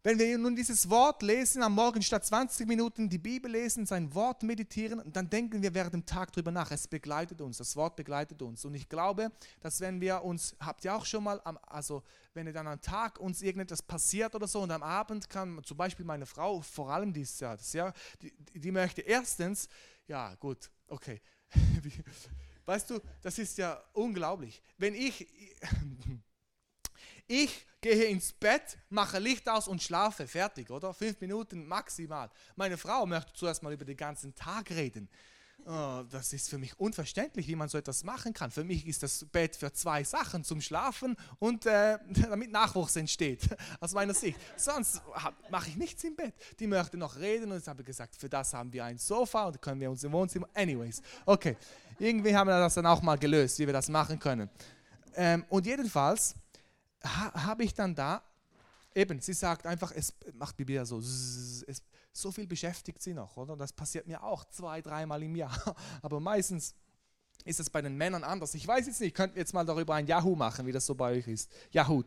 [0.06, 4.14] Wenn wir nun dieses Wort lesen, am Morgen statt 20 Minuten die Bibel lesen, sein
[4.14, 6.72] Wort meditieren, dann denken wir während dem Tag drüber nach.
[6.72, 8.66] Es begleitet uns, das Wort begleitet uns.
[8.66, 12.68] Und ich glaube, dass wenn wir uns, habt ihr auch schon mal, also wenn dann
[12.68, 16.60] am Tag uns irgendetwas passiert oder so und am Abend kann zum Beispiel meine Frau,
[16.60, 19.70] vor allem dieses Jahr, das Jahr die, die möchte erstens,
[20.06, 21.22] ja gut, okay,
[22.66, 24.62] weißt du, das ist ja unglaublich.
[24.78, 25.26] Wenn ich,
[27.28, 30.28] ich gehe ins Bett, mache Licht aus und schlafe.
[30.28, 30.94] Fertig, oder?
[30.94, 32.30] Fünf Minuten maximal.
[32.56, 35.10] Meine Frau möchte zuerst mal über den ganzen Tag reden.
[35.66, 38.52] Oh, das ist für mich unverständlich, wie man so etwas machen kann.
[38.52, 43.48] Für mich ist das Bett für zwei Sachen, zum Schlafen und äh, damit Nachwuchs entsteht,
[43.80, 44.38] aus meiner Sicht.
[44.58, 45.02] Sonst
[45.50, 46.34] mache ich nichts im Bett.
[46.60, 49.62] Die möchte noch reden und ich habe gesagt, für das haben wir ein Sofa und
[49.62, 50.50] können wir uns im Wohnzimmer.
[50.54, 51.56] Anyways, okay.
[51.98, 54.50] Irgendwie haben wir das dann auch mal gelöst, wie wir das machen können.
[55.16, 56.36] Ähm, und jedenfalls
[57.04, 58.24] ha, habe ich dann da,
[58.96, 63.38] eben, sie sagt einfach, es macht die Bibel so, es, so viel beschäftigt sie noch,
[63.38, 63.58] oder?
[63.58, 65.76] Das passiert mir auch zwei, dreimal im Jahr.
[66.02, 66.76] Aber meistens
[67.44, 68.54] ist es bei den Männern anders.
[68.54, 70.96] Ich weiß jetzt nicht, könnten wir jetzt mal darüber ein Yahoo machen, wie das so
[70.96, 71.52] bei euch ist.
[71.72, 72.04] Yahoo.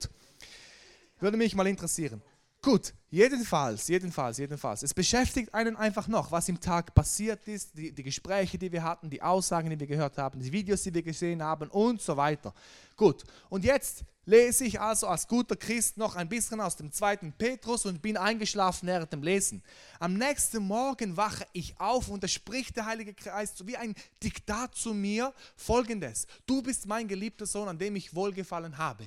[1.18, 2.22] Würde mich mal interessieren.
[2.66, 4.82] Gut, jedenfalls, jedenfalls, jedenfalls.
[4.82, 8.82] Es beschäftigt einen einfach noch, was im Tag passiert ist, die, die, Gespräche, die wir
[8.82, 12.16] hatten, die Aussagen, die wir gehört haben, die Videos, die wir gesehen haben und so
[12.16, 12.52] weiter.
[12.96, 17.32] Gut, und jetzt lese ich also als guter Christ noch ein bisschen aus dem zweiten
[17.32, 19.62] Petrus und bin eingeschlafen während dem Lesen.
[20.00, 24.74] Am nächsten Morgen wache ich auf und da spricht der Heilige Geist wie ein Diktat
[24.74, 29.06] zu mir folgendes: Du bist mein geliebter Sohn, an dem ich wohlgefallen habe.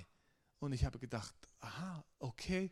[0.59, 2.71] Und ich habe gedacht, aha, okay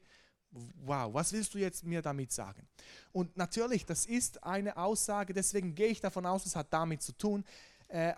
[0.84, 2.68] wow, was willst du jetzt mir damit sagen?
[3.12, 7.12] Und natürlich, das ist eine Aussage, deswegen gehe ich davon aus, es hat damit zu
[7.12, 7.44] tun,
[7.90, 8.14] äh, äh,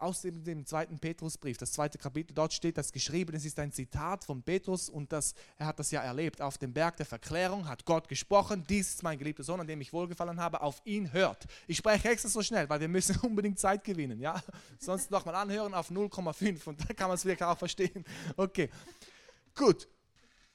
[0.00, 3.70] aus dem, dem, zweiten Petrusbrief, das zweite Kapitel, dort steht das geschrieben, es ist ein
[3.70, 6.42] Zitat von Petrus und das, er hat das ja erlebt.
[6.42, 9.80] Auf dem Berg der Verklärung hat Gott gesprochen, dies ist mein geliebter Sohn, an dem
[9.80, 11.46] ich wohlgefallen habe, auf ihn hört.
[11.68, 14.42] Ich spreche extra so schnell, weil wir müssen unbedingt Zeit gewinnen, ja?
[14.80, 18.04] Sonst nochmal anhören auf 0,5 und da kann man es wirklich auch verstehen.
[18.36, 18.70] Okay,
[19.54, 19.86] gut.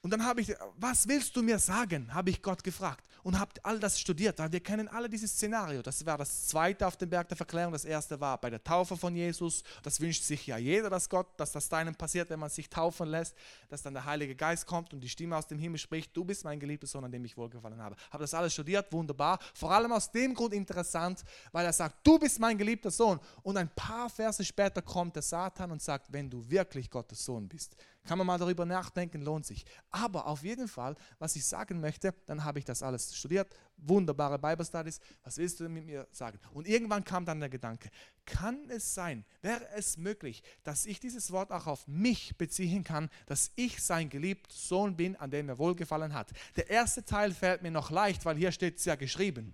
[0.00, 3.52] Und dann habe ich, was willst du mir sagen, habe ich Gott gefragt und habe
[3.64, 4.38] all das studiert.
[4.52, 5.82] Wir kennen alle dieses Szenario.
[5.82, 7.72] Das war das zweite auf dem Berg der Verklärung.
[7.72, 9.64] Das erste war bei der Taufe von Jesus.
[9.82, 13.08] Das wünscht sich ja jeder, dass Gott, dass das deinem passiert, wenn man sich taufen
[13.08, 13.34] lässt,
[13.68, 16.44] dass dann der Heilige Geist kommt und die Stimme aus dem Himmel spricht, du bist
[16.44, 17.96] mein geliebter Sohn, an dem ich wohlgefallen habe.
[18.12, 19.40] Habe das alles studiert, wunderbar.
[19.52, 23.18] Vor allem aus dem Grund interessant, weil er sagt, du bist mein geliebter Sohn.
[23.42, 27.48] Und ein paar Verse später kommt der Satan und sagt, wenn du wirklich Gottes Sohn
[27.48, 27.76] bist,
[28.08, 29.66] Kann man mal darüber nachdenken, lohnt sich.
[29.90, 34.38] Aber auf jeden Fall, was ich sagen möchte, dann habe ich das alles studiert, wunderbare
[34.38, 36.38] Bible Studies, was willst du mit mir sagen?
[36.54, 37.90] Und irgendwann kam dann der Gedanke,
[38.24, 43.10] kann es sein, wäre es möglich, dass ich dieses Wort auch auf mich beziehen kann,
[43.26, 46.32] dass ich sein geliebter Sohn bin, an dem er wohlgefallen hat?
[46.56, 49.52] Der erste Teil fällt mir noch leicht, weil hier steht es ja geschrieben,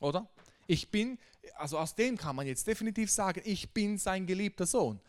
[0.00, 0.28] oder?
[0.66, 1.20] Ich bin,
[1.54, 5.00] also aus dem kann man jetzt definitiv sagen, ich bin sein geliebter Sohn.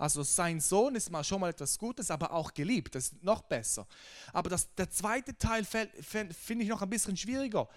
[0.00, 2.94] Also sein Sohn ist mal schon mal etwas Gutes, aber auch geliebt.
[2.94, 3.86] Das ist noch besser.
[4.32, 7.68] Aber das, der zweite Teil finde ich noch ein bisschen schwieriger,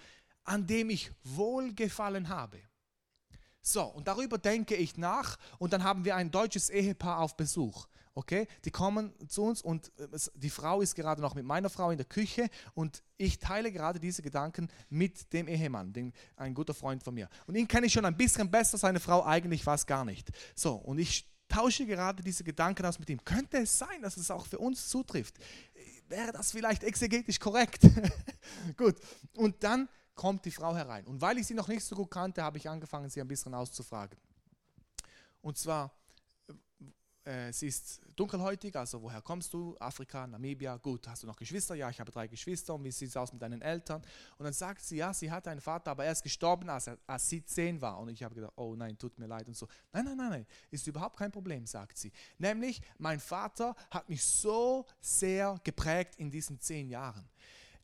[0.42, 2.58] an dem ich Wohlgefallen habe.
[3.60, 7.86] So, und darüber denke ich nach und dann haben wir ein deutsches Ehepaar auf Besuch.
[8.14, 11.90] Okay, die kommen zu uns und äh, die Frau ist gerade noch mit meiner Frau
[11.90, 16.74] in der Küche und ich teile gerade diese Gedanken mit dem Ehemann, dem, ein guter
[16.74, 17.28] Freund von mir.
[17.46, 20.30] Und ihn kenne ich schon ein bisschen besser, seine Frau eigentlich fast gar nicht.
[20.54, 23.24] So, und ich tausche gerade diese Gedanken aus mit ihm.
[23.24, 25.36] Könnte es sein, dass es auch für uns zutrifft?
[26.08, 27.82] Wäre das vielleicht exegetisch korrekt?
[28.76, 28.96] gut.
[29.36, 31.06] Und dann kommt die Frau herein.
[31.06, 33.54] Und weil ich sie noch nicht so gut kannte, habe ich angefangen, sie ein bisschen
[33.54, 34.18] auszufragen.
[35.42, 35.92] Und zwar,
[37.24, 39.76] äh, sie ist dunkelhäutig, also woher kommst du?
[39.78, 41.08] Afrika, Namibia, gut.
[41.08, 41.74] Hast du noch Geschwister?
[41.74, 42.74] Ja, ich habe drei Geschwister.
[42.74, 44.02] Und wie sieht es aus mit deinen Eltern?
[44.36, 46.98] Und dann sagt sie, ja, sie hat einen Vater, aber er ist gestorben, als, er,
[47.06, 47.98] als sie zehn war.
[47.98, 49.66] Und ich habe gedacht, oh nein, tut mir leid und so.
[49.92, 52.12] Nein, nein, nein, nein, ist überhaupt kein Problem, sagt sie.
[52.38, 57.28] Nämlich, mein Vater hat mich so sehr geprägt in diesen zehn Jahren.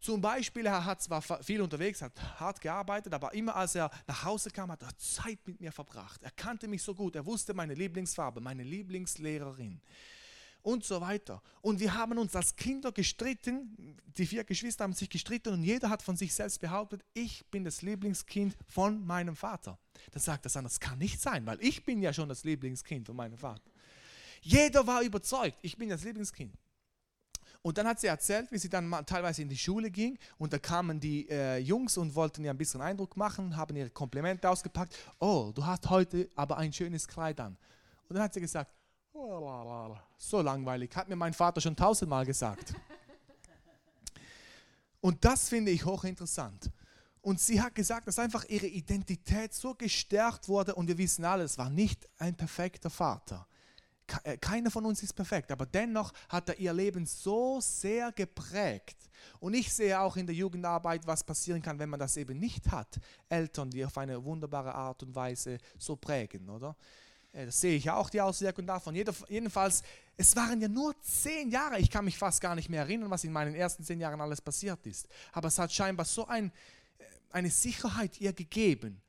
[0.00, 4.24] Zum Beispiel, er hat zwar viel unterwegs, hat hart gearbeitet, aber immer als er nach
[4.24, 6.22] Hause kam, hat er Zeit mit mir verbracht.
[6.22, 9.80] Er kannte mich so gut, er wusste meine Lieblingsfarbe, meine Lieblingslehrerin
[10.62, 11.42] und so weiter.
[11.60, 15.90] Und wir haben uns als Kinder gestritten, die vier Geschwister haben sich gestritten und jeder
[15.90, 19.78] hat von sich selbst behauptet, ich bin das Lieblingskind von meinem Vater.
[20.12, 23.16] Dann sagt er, das kann nicht sein, weil ich bin ja schon das Lieblingskind von
[23.16, 23.70] meinem Vater.
[24.40, 26.54] Jeder war überzeugt, ich bin das Lieblingskind.
[27.62, 30.58] Und dann hat sie erzählt, wie sie dann teilweise in die Schule ging und da
[30.58, 34.96] kamen die äh, Jungs und wollten ihr ein bisschen Eindruck machen, haben ihre Komplimente ausgepackt.
[35.18, 37.58] Oh, du hast heute aber ein schönes Kleid an.
[38.08, 38.72] Und dann hat sie gesagt,
[39.12, 42.74] oh, so langweilig, hat mir mein Vater schon tausendmal gesagt.
[45.02, 46.70] Und das finde ich hochinteressant.
[47.22, 51.44] Und sie hat gesagt, dass einfach ihre Identität so gestärkt wurde und wir wissen alle,
[51.44, 53.46] es war nicht ein perfekter Vater.
[54.24, 58.96] Äh, keiner von uns ist perfekt, aber dennoch hat er ihr Leben so sehr geprägt.
[59.38, 62.70] Und ich sehe auch in der Jugendarbeit, was passieren kann, wenn man das eben nicht
[62.70, 62.98] hat.
[63.28, 66.76] Eltern, die auf eine wunderbare Art und Weise so prägen, oder?
[67.32, 68.94] Äh, das sehe ich ja auch die Auswirkungen davon.
[68.94, 69.82] Jedenfalls,
[70.16, 71.78] es waren ja nur zehn Jahre.
[71.78, 74.40] Ich kann mich fast gar nicht mehr erinnern, was in meinen ersten zehn Jahren alles
[74.40, 75.08] passiert ist.
[75.32, 76.52] Aber es hat scheinbar so ein,
[76.98, 79.00] äh, eine Sicherheit ihr gegeben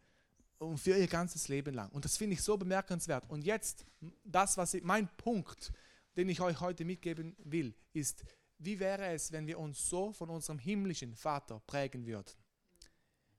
[0.62, 1.90] und für ihr ganzes Leben lang.
[1.90, 3.24] Und das finde ich so bemerkenswert.
[3.30, 3.86] Und jetzt,
[4.24, 5.72] das, was ich, mein Punkt,
[6.16, 8.24] den ich euch heute mitgeben will, ist,
[8.60, 12.32] wie wäre es, wenn wir uns so von unserem himmlischen Vater prägen würden,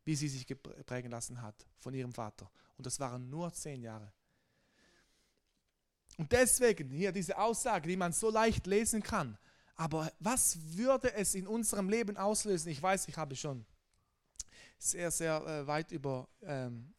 [0.04, 0.46] wie sie sich
[0.84, 2.50] prägen lassen hat von ihrem Vater.
[2.76, 4.12] Und das waren nur zehn Jahre.
[6.16, 9.38] Und deswegen hier diese Aussage, die man so leicht lesen kann.
[9.76, 12.70] Aber was würde es in unserem Leben auslösen?
[12.70, 13.64] Ich weiß, ich habe schon
[14.76, 16.92] sehr, sehr äh, weit über ähm,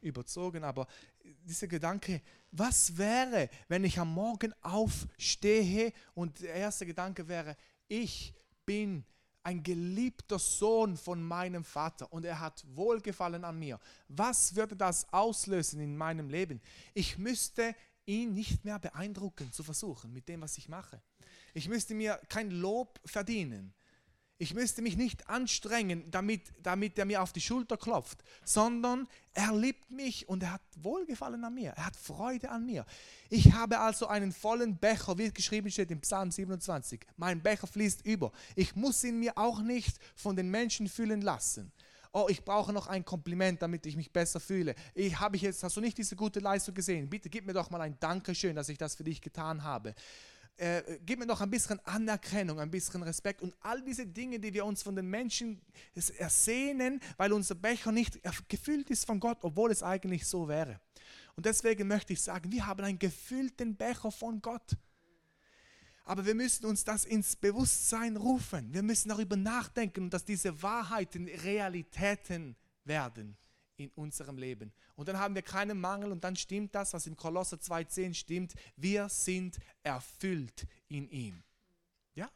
[0.00, 0.86] überzogen, aber
[1.22, 7.56] dieser Gedanke, was wäre, wenn ich am Morgen aufstehe und der erste Gedanke wäre,
[7.88, 8.34] ich
[8.64, 9.04] bin
[9.42, 13.80] ein geliebter Sohn von meinem Vater und er hat Wohlgefallen an mir.
[14.08, 16.60] Was würde das auslösen in meinem Leben?
[16.92, 17.74] Ich müsste
[18.04, 21.00] ihn nicht mehr beeindrucken zu versuchen mit dem, was ich mache.
[21.54, 23.72] Ich müsste mir kein Lob verdienen.
[24.40, 29.52] Ich müsste mich nicht anstrengen, damit, damit er mir auf die Schulter klopft, sondern er
[29.52, 31.72] liebt mich und er hat Wohlgefallen an mir.
[31.72, 32.86] Er hat Freude an mir.
[33.30, 37.04] Ich habe also einen vollen Becher, wie geschrieben steht im Psalm 27.
[37.16, 38.30] Mein Becher fließt über.
[38.54, 41.72] Ich muss ihn mir auch nicht von den Menschen füllen lassen.
[42.12, 44.76] Oh, ich brauche noch ein Kompliment, damit ich mich besser fühle.
[44.94, 47.10] Ich habe jetzt, hast du nicht diese gute Leistung gesehen?
[47.10, 49.96] Bitte gib mir doch mal ein Dankeschön, dass ich das für dich getan habe
[50.58, 54.52] äh, gib mir noch ein bisschen Anerkennung, ein bisschen Respekt und all diese Dinge, die
[54.52, 55.60] wir uns von den Menschen
[56.18, 60.80] ersehnen, weil unser Becher nicht gefüllt ist von Gott, obwohl es eigentlich so wäre.
[61.36, 64.76] Und deswegen möchte ich sagen, wir haben einen gefüllten Becher von Gott.
[66.04, 68.72] Aber wir müssen uns das ins Bewusstsein rufen.
[68.72, 73.36] Wir müssen darüber nachdenken, dass diese Wahrheiten Realitäten werden
[73.78, 74.72] in unserem Leben.
[74.96, 78.54] Und dann haben wir keinen Mangel und dann stimmt das, was in Kolosser 2,10 stimmt.
[78.76, 81.42] Wir sind erfüllt in ihm.
[82.14, 82.28] Ja,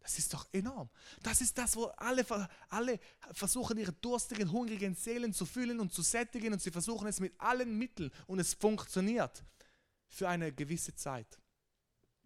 [0.00, 0.88] das ist doch enorm.
[1.22, 2.24] Das ist das, wo alle,
[2.70, 2.98] alle
[3.32, 7.38] versuchen, ihre durstigen, hungrigen Seelen zu füllen und zu sättigen und sie versuchen es mit
[7.38, 9.44] allen Mitteln und es funktioniert
[10.08, 11.38] für eine gewisse Zeit.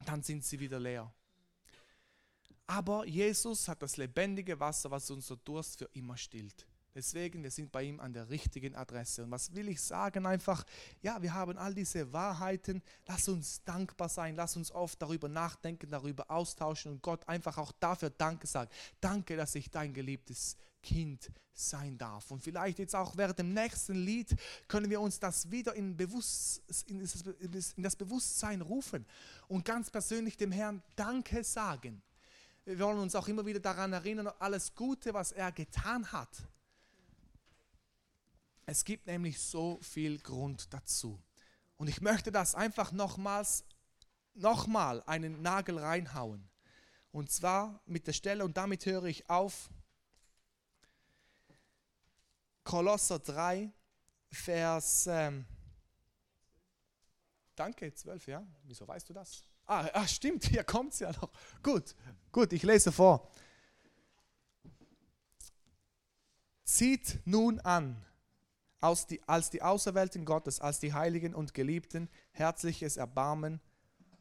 [0.07, 1.13] Dann sind sie wieder leer.
[2.69, 6.69] Aber Jesus hat das lebendige Wasser, was unser Durst für immer stillt.
[6.93, 9.23] Deswegen, wir sind bei ihm an der richtigen Adresse.
[9.23, 10.27] Und was will ich sagen?
[10.27, 10.65] Einfach,
[11.03, 12.83] ja, wir haben all diese Wahrheiten.
[13.07, 14.35] Lass uns dankbar sein.
[14.35, 18.71] Lass uns oft darüber nachdenken, darüber austauschen und Gott einfach auch dafür Danke sagen.
[19.01, 22.33] Danke, dass ich dein geliebtes Kind sein darf.
[22.33, 24.35] Und vielleicht jetzt auch während dem nächsten Lied
[24.67, 29.07] können wir uns das wieder in, Bewusst, in, das, in das Bewusstsein rufen
[29.47, 32.03] und ganz persönlich dem Herrn Danke sagen.
[32.65, 36.49] Wir wollen uns auch immer wieder daran erinnern, alles Gute, was er getan hat
[38.67, 41.21] es gibt nämlich so viel Grund dazu.
[41.77, 43.65] Und ich möchte das einfach nochmals,
[44.35, 46.49] nochmal einen Nagel reinhauen.
[47.13, 49.71] Und zwar mit der Stelle, und damit höre ich auf,
[52.65, 53.73] Kolosser 3,
[54.31, 55.45] Vers, ähm,
[57.57, 58.47] danke, 12, ja?
[58.63, 59.45] Wieso weißt du das?
[59.67, 61.31] Ah, ah stimmt, hier kommt es ja noch.
[61.63, 61.97] Gut,
[62.31, 63.29] gut, ich lese vor.
[66.65, 68.05] Zieht nun an
[69.07, 73.61] die, als die Auserwählten Gottes, als die Heiligen und Geliebten, herzliches Erbarmen,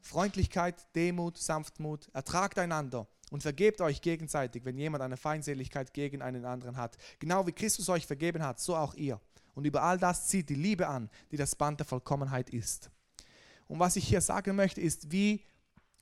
[0.02, 6.46] Freundlichkeit, Demut, Sanftmut, ertragt einander und vergebt euch gegenseitig, wenn jemand eine Feindseligkeit gegen einen
[6.46, 6.98] anderen hat.
[7.20, 9.20] Genau wie Christus euch vergeben hat, so auch ihr.
[9.56, 12.90] Und über all das zieht die Liebe an, die das Band der Vollkommenheit ist.
[13.68, 15.44] Und was ich hier sagen möchte, ist, wie,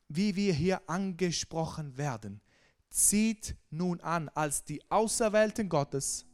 [0.08, 2.42] wie wir hier angesprochen werden.
[2.90, 6.26] Zieht nun an als die Auserwählten Gottes,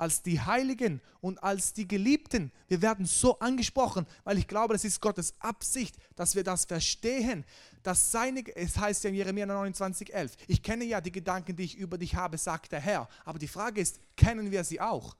[0.00, 2.50] als die Heiligen und als die Geliebten.
[2.68, 7.44] Wir werden so angesprochen, weil ich glaube, das ist Gottes Absicht, dass wir das verstehen.
[7.82, 11.64] Dass seine, es heißt ja in Jeremia 29, 11, ich kenne ja die Gedanken, die
[11.64, 13.08] ich über dich habe, sagt der Herr.
[13.26, 15.16] Aber die Frage ist, kennen wir sie auch?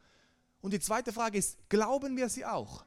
[0.63, 2.83] Und die zweite Frage ist, glauben wir sie auch?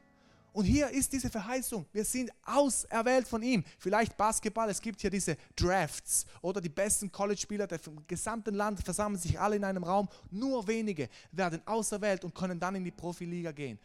[0.53, 1.87] Und hier ist diese Verheißung.
[1.91, 3.63] Wir sind auserwählt von ihm.
[3.79, 9.19] Vielleicht Basketball, es gibt hier diese Drafts oder die besten College-Spieler vom gesamten Land versammeln
[9.19, 10.07] sich alle in einem Raum.
[10.29, 13.79] Nur wenige werden auserwählt und können dann in die Profiliga gehen.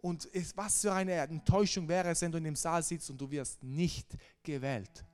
[0.00, 3.20] Und es, was für eine Enttäuschung wäre es, wenn du in dem Saal sitzt und
[3.20, 4.08] du wirst nicht
[4.42, 5.04] gewählt.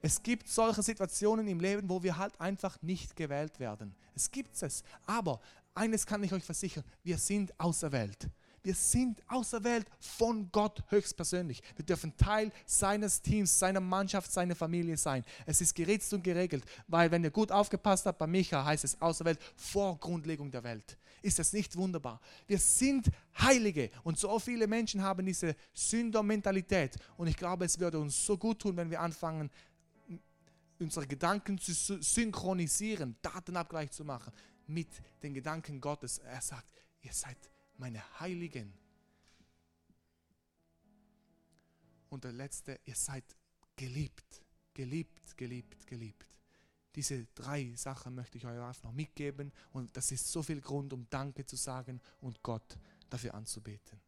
[0.00, 3.94] Es gibt solche Situationen im Leben, wo wir halt einfach nicht gewählt werden.
[4.14, 4.82] Es gibt es.
[5.04, 5.38] Aber
[5.74, 8.30] eines kann ich euch versichern, wir sind auserwählt.
[8.62, 11.62] Wir sind auserwählt von Gott höchstpersönlich.
[11.76, 15.24] Wir dürfen Teil seines Teams, seiner Mannschaft, seiner Familie sein.
[15.46, 19.00] Es ist geritzt und geregelt, weil wenn ihr gut aufgepasst habt, bei Micha heißt es
[19.00, 20.98] auserwählt vor Grundlegung der Welt.
[21.22, 22.20] Ist das nicht wunderbar?
[22.46, 27.98] Wir sind Heilige und so viele Menschen haben diese Sündermentalität und ich glaube, es würde
[27.98, 29.50] uns so gut tun, wenn wir anfangen,
[30.78, 34.32] unsere Gedanken zu synchronisieren, Datenabgleich zu machen
[34.66, 34.88] mit
[35.22, 36.18] den Gedanken Gottes.
[36.18, 37.36] Er sagt, ihr seid
[37.80, 38.72] meine Heiligen.
[42.10, 43.24] Und der letzte, ihr seid
[43.74, 44.42] geliebt,
[44.74, 46.26] geliebt, geliebt, geliebt.
[46.94, 50.92] Diese drei Sachen möchte ich euch auch noch mitgeben und das ist so viel Grund,
[50.92, 52.78] um Danke zu sagen und Gott
[53.08, 54.00] dafür anzubeten.